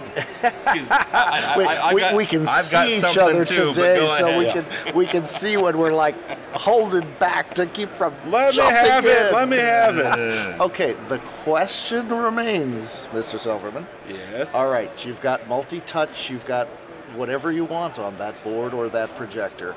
Oh. 1.14 1.94
we, 1.94 1.94
we, 1.94 2.14
we 2.14 2.26
can 2.26 2.46
see 2.46 2.98
each 2.98 3.16
other 3.16 3.44
today, 3.44 4.06
so 4.18 4.38
we 4.38 4.46
can 4.46 4.66
we 4.94 5.06
can 5.06 5.24
see 5.24 5.56
when 5.56 5.78
we're 5.78 5.92
like 5.92 6.14
holding 6.52 7.08
back 7.18 7.54
to 7.54 7.66
keep 7.66 7.90
from. 7.90 8.14
Let 8.30 8.54
me 8.56 8.62
have 8.62 9.06
it. 9.06 9.32
Let 9.32 9.48
me 9.48 9.56
have 9.56 9.96
it. 9.96 10.60
Okay, 10.70 10.92
the 11.08 11.18
question 11.42 12.08
remains, 12.08 13.08
Mr. 13.12 13.38
Silverman. 13.38 13.86
Yes. 14.08 14.54
All 14.54 14.68
right, 14.68 14.90
you've 15.04 15.20
got 15.20 15.46
multi-touch, 15.48 16.28
you've 16.28 16.44
got 16.44 16.68
whatever 17.16 17.50
you 17.50 17.64
want 17.64 17.98
on 17.98 18.16
that 18.18 18.42
board 18.44 18.74
or 18.74 18.88
that 18.90 19.16
projector. 19.16 19.74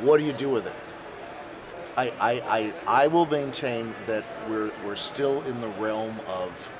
What 0.00 0.18
do 0.18 0.24
you 0.24 0.32
do 0.32 0.50
with 0.50 0.66
it? 0.66 0.74
I, 1.96 2.08
I, 2.20 2.32
I, 2.32 2.72
I 2.86 3.06
will 3.06 3.26
maintain 3.26 3.94
that 4.06 4.24
we're, 4.48 4.70
we're 4.84 4.96
still 4.96 5.42
in 5.42 5.60
the 5.60 5.68
realm 5.68 6.20
of 6.26 6.70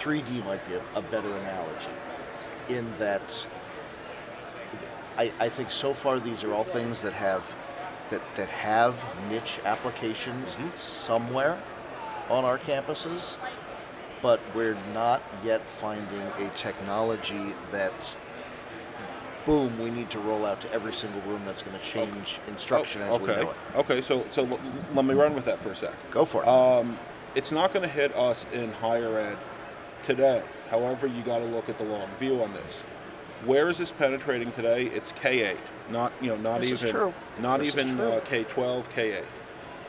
3D 0.00 0.44
might 0.44 0.66
be 0.66 0.74
a, 0.74 0.82
a 0.94 1.02
better 1.02 1.30
analogy 1.36 1.90
in 2.68 2.90
that 2.98 3.46
I, 5.18 5.30
I 5.38 5.48
think 5.48 5.70
so 5.70 5.92
far 5.92 6.18
these 6.18 6.44
are 6.44 6.54
all 6.54 6.64
things 6.64 7.02
that 7.02 7.12
have 7.12 7.54
that, 8.08 8.22
that 8.36 8.48
have 8.48 8.96
niche 9.28 9.60
applications 9.64 10.56
somewhere 10.74 11.60
on 12.28 12.44
our 12.44 12.58
campuses, 12.58 13.36
but 14.22 14.40
we're 14.54 14.76
not 14.94 15.22
yet 15.44 15.68
finding 15.68 16.26
a 16.38 16.48
technology 16.54 17.54
that 17.70 18.16
boom, 19.46 19.78
we 19.78 19.90
need 19.90 20.10
to 20.10 20.18
roll 20.20 20.44
out 20.44 20.60
to 20.60 20.72
every 20.72 20.92
single 20.92 21.20
room 21.22 21.42
that's 21.44 21.62
going 21.62 21.78
to 21.78 21.84
change 21.84 22.40
instruction 22.48 23.02
as 23.02 23.18
we 23.18 23.28
okay. 23.28 23.42
know 23.42 23.50
it. 23.50 23.56
Okay, 23.76 24.00
so 24.00 24.24
so 24.30 24.46
l- 24.46 24.60
let 24.94 25.04
me 25.04 25.14
run 25.14 25.34
with 25.34 25.44
that 25.44 25.60
for 25.60 25.70
a 25.70 25.76
sec. 25.76 25.94
Go 26.10 26.24
for 26.24 26.42
it. 26.42 26.48
Um, 26.48 26.98
it's 27.34 27.52
not 27.52 27.72
going 27.72 27.82
to 27.82 27.88
hit 27.88 28.14
us 28.16 28.44
in 28.52 28.72
higher 28.72 29.18
ed 29.18 29.38
today. 30.02 30.42
However, 30.70 31.06
you 31.06 31.22
got 31.22 31.38
to 31.38 31.46
look 31.46 31.68
at 31.68 31.78
the 31.78 31.84
long 31.84 32.08
view 32.18 32.42
on 32.42 32.52
this. 32.52 32.82
Where 33.44 33.68
is 33.68 33.78
this 33.78 33.92
penetrating 33.92 34.52
today? 34.52 34.86
It's 34.86 35.12
K8, 35.12 35.56
not 35.90 36.12
you 36.20 36.28
know 36.28 36.36
not 36.36 36.60
This 36.60 36.84
even 36.84 37.14
not 37.40 37.60
This 37.60 37.74
even 37.74 37.98
uh, 37.98 38.20
K12, 38.24 38.84
K8. 38.90 39.24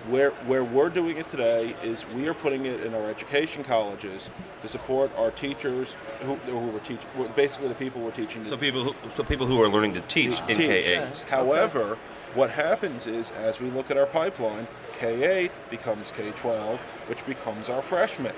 Where 0.10 0.32
where 0.48 0.64
we're 0.64 0.90
doing 0.90 1.18
it 1.18 1.28
today 1.28 1.76
is 1.84 2.08
we 2.08 2.28
are 2.28 2.34
putting 2.34 2.66
it 2.66 2.82
in 2.82 2.94
our 2.94 3.10
education 3.10 3.64
colleges 3.64 4.30
to 4.62 4.68
support 4.68 5.16
our 5.18 5.32
teachers 5.32 5.90
who, 6.22 6.36
who 6.36 6.68
were 6.68 6.80
teaching, 6.80 7.08
basically 7.36 7.68
the 7.68 7.76
people 7.76 8.02
we're 8.02 8.12
teaching. 8.12 8.44
So 8.46 8.58
people 8.58 8.84
who 8.84 8.96
so 9.12 9.24
people 9.24 9.46
who 9.46 9.62
are 9.62 9.68
learning 9.68 9.94
to 9.96 10.02
teach 10.02 10.40
in 10.48 10.58
teach. 10.58 10.86
K8. 10.86 11.20
However, 11.24 11.98
what 12.34 12.50
happens 12.50 13.06
is 13.06 13.32
as 13.32 13.60
we 13.60 13.70
look 13.70 13.92
at 13.92 13.98
our 13.98 14.06
pipeline, 14.06 14.66
K8 14.98 15.52
becomes 15.70 16.12
K12, 16.12 16.78
which 17.08 17.26
becomes 17.26 17.70
our 17.70 17.82
freshmen. 17.82 18.34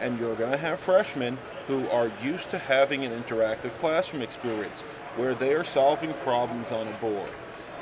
And 0.00 0.18
you're 0.18 0.36
going 0.36 0.52
to 0.52 0.56
have 0.56 0.80
freshmen 0.80 1.38
who 1.66 1.88
are 1.88 2.10
used 2.22 2.50
to 2.50 2.58
having 2.58 3.04
an 3.04 3.22
interactive 3.22 3.74
classroom 3.76 4.22
experience 4.22 4.80
where 5.16 5.34
they 5.34 5.52
are 5.54 5.64
solving 5.64 6.14
problems 6.14 6.70
on 6.70 6.86
a 6.86 6.92
board. 6.98 7.30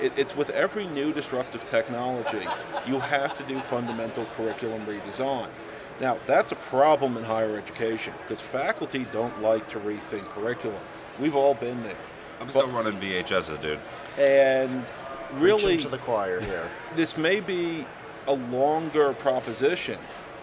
It, 0.00 0.12
it's 0.16 0.34
with 0.36 0.50
every 0.50 0.86
new 0.86 1.12
disruptive 1.12 1.64
technology, 1.68 2.46
you 2.86 2.98
have 2.98 3.36
to 3.36 3.42
do 3.44 3.58
fundamental 3.60 4.24
curriculum 4.36 4.84
redesign. 4.86 5.48
Now, 6.00 6.18
that's 6.26 6.52
a 6.52 6.56
problem 6.56 7.16
in 7.16 7.24
higher 7.24 7.56
education 7.56 8.12
because 8.22 8.40
faculty 8.40 9.06
don't 9.12 9.40
like 9.40 9.68
to 9.70 9.78
rethink 9.80 10.24
curriculum. 10.26 10.80
We've 11.18 11.36
all 11.36 11.54
been 11.54 11.82
there. 11.82 11.96
I'm 12.40 12.50
still 12.50 12.68
running 12.68 12.98
VHSs, 13.00 13.60
dude. 13.62 13.80
And 14.18 14.84
really, 15.34 15.62
Preaching 15.62 15.78
to 15.80 15.88
the 15.88 15.98
choir 15.98 16.40
here. 16.40 16.68
this 16.94 17.16
may 17.16 17.40
be 17.40 17.86
a 18.28 18.34
longer 18.34 19.14
proposition, 19.14 19.98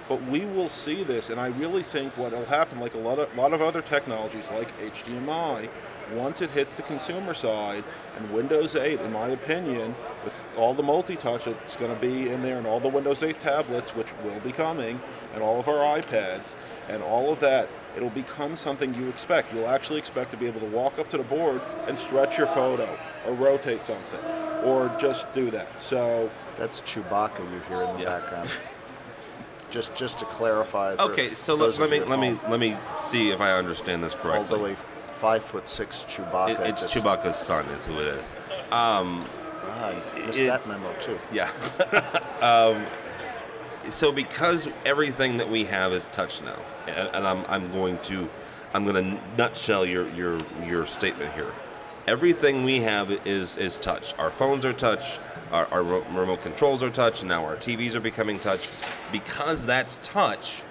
but 0.09 0.21
we 0.23 0.41
will 0.45 0.69
see 0.69 1.03
this, 1.03 1.29
and 1.29 1.39
I 1.39 1.47
really 1.47 1.83
think 1.83 2.15
what 2.17 2.31
will 2.31 2.45
happen, 2.45 2.79
like 2.79 2.93
a 2.95 2.99
lot 2.99 3.19
of 3.19 3.35
lot 3.35 3.53
of 3.53 3.61
other 3.61 3.81
technologies 3.81 4.45
like 4.51 4.77
HDMI, 4.79 5.69
once 6.13 6.41
it 6.41 6.51
hits 6.51 6.75
the 6.75 6.81
consumer 6.83 7.33
side, 7.33 7.83
and 8.17 8.31
Windows 8.33 8.75
8, 8.75 8.99
in 8.99 9.13
my 9.13 9.29
opinion, 9.29 9.95
with 10.23 10.39
all 10.57 10.73
the 10.73 10.83
multi-touch 10.83 11.45
that's 11.45 11.75
going 11.77 11.93
to 11.93 11.99
be 11.99 12.29
in 12.29 12.41
there, 12.41 12.57
and 12.57 12.67
all 12.67 12.79
the 12.79 12.89
Windows 12.89 13.23
8 13.23 13.39
tablets, 13.39 13.95
which 13.95 14.09
will 14.23 14.39
be 14.41 14.51
coming, 14.51 15.01
and 15.33 15.41
all 15.41 15.59
of 15.59 15.67
our 15.67 15.99
iPads, 15.99 16.55
and 16.89 17.01
all 17.01 17.31
of 17.31 17.39
that, 17.39 17.69
it'll 17.95 18.09
become 18.09 18.57
something 18.57 18.93
you 18.93 19.07
expect. 19.07 19.53
You'll 19.53 19.69
actually 19.69 19.99
expect 19.99 20.31
to 20.31 20.37
be 20.37 20.45
able 20.45 20.59
to 20.59 20.67
walk 20.67 20.99
up 20.99 21.09
to 21.09 21.17
the 21.17 21.23
board 21.23 21.61
and 21.87 21.97
stretch 21.97 22.37
your 22.37 22.47
photo, 22.47 22.99
or 23.25 23.33
rotate 23.33 23.85
something, 23.87 24.19
or 24.63 24.93
just 24.99 25.33
do 25.33 25.49
that. 25.51 25.81
So 25.81 26.29
That's 26.57 26.81
Chewbacca 26.81 27.39
you 27.51 27.59
hear 27.61 27.81
in 27.83 27.93
the 27.93 28.03
Yeah. 28.03 28.19
background. 28.19 28.49
Just 29.73 29.95
just 29.95 30.19
to 30.19 30.25
clarify. 30.25 30.93
Okay, 30.99 31.33
so 31.33 31.55
let, 31.55 31.79
let 31.79 31.89
me 31.89 31.99
let 32.01 32.19
me 32.19 32.39
let 32.47 32.59
me 32.59 32.77
see 32.99 33.31
if 33.31 33.41
I 33.41 33.53
understand 33.53 34.03
this 34.03 34.13
correctly. 34.13 34.37
all 34.37 34.57
the 34.57 34.63
way 34.63 34.75
five 35.11 35.43
foot 35.43 35.67
six 35.67 36.05
Chewbacca. 36.07 36.59
It- 36.59 36.67
it's 36.69 36.83
Chewbacca's 36.93 37.35
son, 37.35 37.65
is 37.69 37.83
who 37.83 37.99
it 37.99 38.07
is. 38.07 38.29
Um, 38.71 39.25
Ah, 39.65 39.85
I 39.87 40.25
missed 40.27 40.39
it- 40.41 40.45
that 40.45 40.67
memo 40.67 40.93
too. 40.99 41.19
yeah. 41.31 41.49
um, 42.41 42.85
so 43.89 44.11
because 44.11 44.69
everything 44.85 45.37
that 45.37 45.49
we 45.49 45.65
have 45.65 45.91
is 45.91 46.07
touch 46.09 46.43
now, 46.43 46.59
and, 46.85 47.09
and 47.15 47.27
I'm 47.27 47.43
I'm 47.47 47.71
going 47.71 47.97
to 48.03 48.29
I'm 48.75 48.85
going 48.85 49.03
to 49.03 49.19
nutshell 49.37 49.87
your 49.87 50.07
your 50.09 50.37
your 50.67 50.85
statement 50.85 51.33
here. 51.33 51.51
Everything 52.05 52.65
we 52.65 52.81
have 52.81 53.11
is 53.25 53.55
is 53.55 53.77
touch. 53.77 54.13
Our 54.17 54.29
phones 54.29 54.65
are 54.65 54.73
touch. 54.73 55.19
Our, 55.51 55.67
our 55.67 55.83
remote 55.83 56.41
controls 56.41 56.83
are 56.83 56.89
touch. 56.89 57.23
Now 57.23 57.45
our 57.45 57.55
TVs 57.55 57.95
are 57.95 58.01
becoming 58.01 58.39
touch. 58.39 58.69
Because 59.11 59.65
that's 59.65 59.99
touch, 60.03 60.63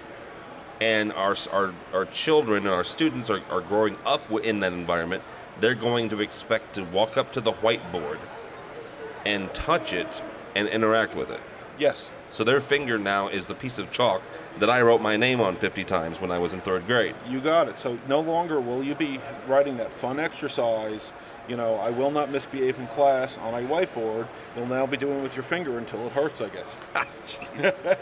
and 0.79 1.11
our 1.13 1.35
our, 1.51 1.73
our 1.91 2.05
children 2.05 2.67
and 2.67 2.75
our 2.75 2.83
students 2.83 3.31
are, 3.31 3.41
are 3.49 3.61
growing 3.61 3.97
up 4.05 4.31
in 4.31 4.59
that 4.59 4.73
environment, 4.73 5.23
they're 5.59 5.73
going 5.73 6.09
to 6.09 6.21
expect 6.21 6.75
to 6.75 6.83
walk 6.83 7.17
up 7.17 7.33
to 7.33 7.41
the 7.41 7.53
whiteboard 7.53 8.19
and 9.25 9.51
touch 9.55 9.91
it 9.91 10.21
and 10.55 10.67
interact 10.67 11.15
with 11.15 11.31
it. 11.31 11.39
Yes. 11.79 12.11
So 12.29 12.43
their 12.43 12.61
finger 12.61 12.99
now 12.99 13.27
is 13.27 13.47
the 13.47 13.55
piece 13.55 13.79
of 13.79 13.89
chalk 13.89 14.21
that 14.59 14.69
I 14.69 14.81
wrote 14.81 15.01
my 15.01 15.17
name 15.17 15.41
on 15.41 15.55
50 15.55 15.83
times 15.83 16.21
when 16.21 16.31
I 16.31 16.37
was 16.37 16.53
in 16.53 16.61
third 16.61 16.85
grade. 16.87 17.15
You 17.27 17.41
got 17.41 17.67
it. 17.67 17.77
So 17.79 17.97
no 18.07 18.19
longer 18.19 18.59
will 18.59 18.83
you 18.83 18.95
be 18.95 19.19
writing 19.47 19.77
that 19.77 19.91
fun 19.91 20.19
exercise, 20.19 21.13
you 21.47 21.57
know, 21.57 21.75
I 21.75 21.89
will 21.89 22.11
not 22.11 22.31
misbehave 22.31 22.79
in 22.79 22.87
class 22.87 23.37
on 23.39 23.53
a 23.53 23.67
whiteboard. 23.67 24.27
You'll 24.55 24.67
now 24.67 24.85
be 24.85 24.97
doing 24.97 25.19
it 25.19 25.23
with 25.23 25.35
your 25.35 25.43
finger 25.43 25.77
until 25.77 26.05
it 26.05 26.13
hurts, 26.13 26.41
I 26.41 26.49
guess. 26.49 26.77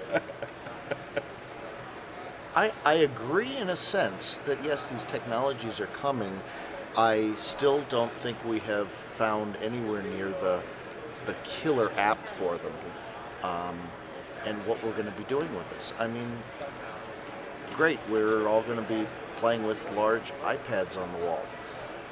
I, 2.56 2.72
I 2.86 2.94
agree 2.94 3.56
in 3.58 3.70
a 3.70 3.78
sense 3.78 4.40
that 4.46 4.62
yes, 4.64 4.90
these 4.90 5.06
technologies 5.06 5.80
are 5.80 5.88
coming. 5.88 6.38
I 6.98 7.34
still 7.36 7.82
don't 7.88 8.14
think 8.14 8.44
we 8.44 8.60
have 8.60 8.90
found 8.90 9.56
anywhere 9.58 10.02
near 10.02 10.30
the 10.30 10.62
the 11.26 11.34
killer 11.44 11.92
app 11.98 12.26
for 12.26 12.58
them, 12.58 12.74
um, 13.44 13.80
and 14.45 14.58
what 14.65 14.84
we're 14.84 14.91
going 14.91 15.06
to 15.06 15.12
be 15.12 15.23
doing 15.25 15.54
with 15.56 15.69
this. 15.71 15.93
I 15.99 16.08
mean, 16.08 16.32
great, 17.75 17.99
we're 18.10 18.47
all 18.47 18.62
going 18.63 18.77
to 18.77 18.93
be 18.93 19.08
playing 19.38 19.63
with 19.63 19.91
large 19.93 20.32
iPads 20.43 20.97
on 21.01 21.12
the 21.13 21.25
wall. 21.25 21.45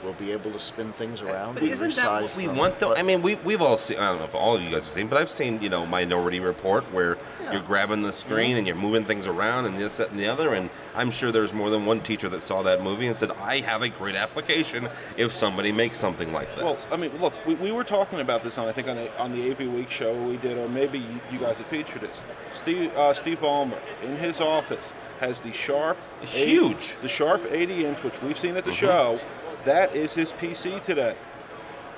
We'll 0.03 0.13
be 0.13 0.31
able 0.31 0.51
to 0.51 0.59
spin 0.59 0.93
things 0.93 1.21
around. 1.21 1.55
But 1.55 1.63
isn't 1.63 1.95
that 1.95 2.21
what 2.21 2.35
we 2.38 2.47
them, 2.47 2.55
want, 2.55 2.79
though? 2.79 2.89
but- 2.89 2.99
I 2.99 3.03
mean, 3.03 3.21
we, 3.21 3.35
we've 3.35 3.62
all 3.62 3.77
seen, 3.77 3.97
I 3.99 4.09
don't 4.09 4.19
know 4.19 4.25
if 4.25 4.35
all 4.35 4.55
of 4.55 4.62
you 4.62 4.69
guys 4.69 4.85
have 4.85 4.93
seen, 4.93 5.07
but 5.07 5.17
I've 5.17 5.29
seen, 5.29 5.62
you 5.62 5.69
know, 5.69 5.85
Minority 5.85 6.39
Report 6.39 6.83
where 6.93 7.17
you're 7.51 7.62
grabbing 7.62 8.03
the 8.03 8.12
screen 8.12 8.57
and 8.57 8.65
you're 8.65 8.75
moving 8.75 9.05
things 9.05 9.27
around 9.27 9.65
and 9.65 9.77
this, 9.77 9.97
that, 9.97 10.12
and 10.12 10.19
the 10.19 10.27
other. 10.27 10.53
And 10.53 10.69
I'm 10.95 11.12
sure 11.12 11.31
there's 11.31 11.53
more 11.53 11.69
than 11.69 11.85
one 11.85 12.01
teacher 12.01 12.29
that 12.29 12.41
saw 12.41 12.62
that 12.63 12.81
movie 12.81 13.07
and 13.07 13.15
said, 13.15 13.31
I 13.31 13.59
have 13.59 13.81
a 13.81 13.89
great 13.89 14.15
application 14.15 14.89
if 15.17 15.31
somebody 15.33 15.71
makes 15.71 15.97
something 15.97 16.31
like 16.31 16.53
that. 16.55 16.63
Well, 16.63 16.77
I 16.91 16.97
mean, 16.97 17.12
look, 17.19 17.33
we, 17.45 17.55
we 17.55 17.71
were 17.71 17.83
talking 17.83 18.19
about 18.19 18.43
this 18.43 18.57
on 18.57 18.67
I 18.67 18.71
think 18.71 18.88
on, 18.88 18.97
a, 18.97 19.09
on 19.17 19.33
the 19.33 19.51
AV 19.51 19.62
Week 19.73 19.89
show 19.89 20.13
we 20.23 20.38
did, 20.38 20.57
or 20.57 20.67
maybe 20.67 20.99
you, 20.99 21.19
you 21.31 21.39
guys 21.39 21.57
have 21.57 21.67
featured 21.67 22.01
this. 22.01 22.23
Steve 22.55 22.95
uh, 22.95 23.13
Steve 23.13 23.39
Ballmer 23.39 23.79
in 24.03 24.15
his 24.17 24.41
office 24.41 24.93
has 25.19 25.41
the 25.41 25.51
sharp, 25.51 25.97
80 26.21 26.45
huge. 26.45 26.75
Mm-hmm. 26.75 27.01
the 27.01 27.07
sharp 27.07 27.45
80 27.49 27.85
inch, 27.85 28.03
which 28.03 28.21
we've 28.21 28.38
seen 28.38 28.55
at 28.57 28.65
the 28.65 28.71
show. 28.71 29.19
That 29.65 29.95
is 29.95 30.13
his 30.13 30.34
PC 30.34 30.82
today. 30.82 31.15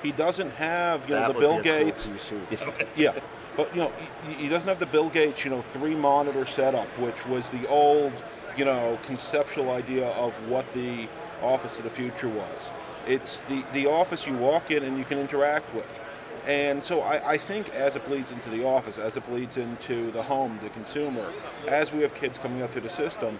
He 0.02 0.12
doesn't 0.12 0.50
have 0.52 1.08
you 1.08 1.14
know 1.14 1.20
that 1.20 1.34
the 1.34 1.40
Bill 1.40 1.54
cool 1.54 1.62
Gates. 1.62 2.08
PC. 2.08 2.86
Yeah, 2.96 3.14
but 3.56 3.74
you 3.74 3.82
know 3.82 3.92
he, 4.26 4.34
he 4.44 4.48
doesn't 4.48 4.68
have 4.68 4.80
the 4.80 4.86
Bill 4.86 5.08
Gates 5.08 5.44
you 5.44 5.50
know 5.50 5.62
three 5.62 5.94
monitor 5.94 6.44
setup, 6.44 6.88
which 6.98 7.24
was 7.26 7.48
the 7.50 7.66
old 7.68 8.12
you 8.56 8.64
know 8.64 8.98
conceptual 9.06 9.70
idea 9.70 10.08
of 10.10 10.34
what 10.48 10.70
the 10.72 11.08
office 11.40 11.78
of 11.78 11.84
the 11.84 11.90
future 11.90 12.28
was. 12.28 12.70
It's 13.06 13.40
the 13.48 13.64
the 13.72 13.86
office 13.86 14.26
you 14.26 14.34
walk 14.34 14.70
in 14.70 14.82
and 14.82 14.98
you 14.98 15.04
can 15.04 15.18
interact 15.18 15.72
with. 15.74 16.00
And 16.44 16.82
so 16.82 17.02
I, 17.02 17.32
I 17.32 17.36
think 17.36 17.72
as 17.72 17.94
it 17.94 18.04
bleeds 18.04 18.32
into 18.32 18.50
the 18.50 18.66
office, 18.66 18.98
as 18.98 19.16
it 19.16 19.24
bleeds 19.28 19.58
into 19.58 20.10
the 20.10 20.24
home, 20.24 20.58
the 20.60 20.70
consumer, 20.70 21.32
as 21.68 21.92
we 21.92 22.02
have 22.02 22.14
kids 22.16 22.36
coming 22.36 22.62
up 22.62 22.72
through 22.72 22.80
the 22.80 22.90
system, 22.90 23.38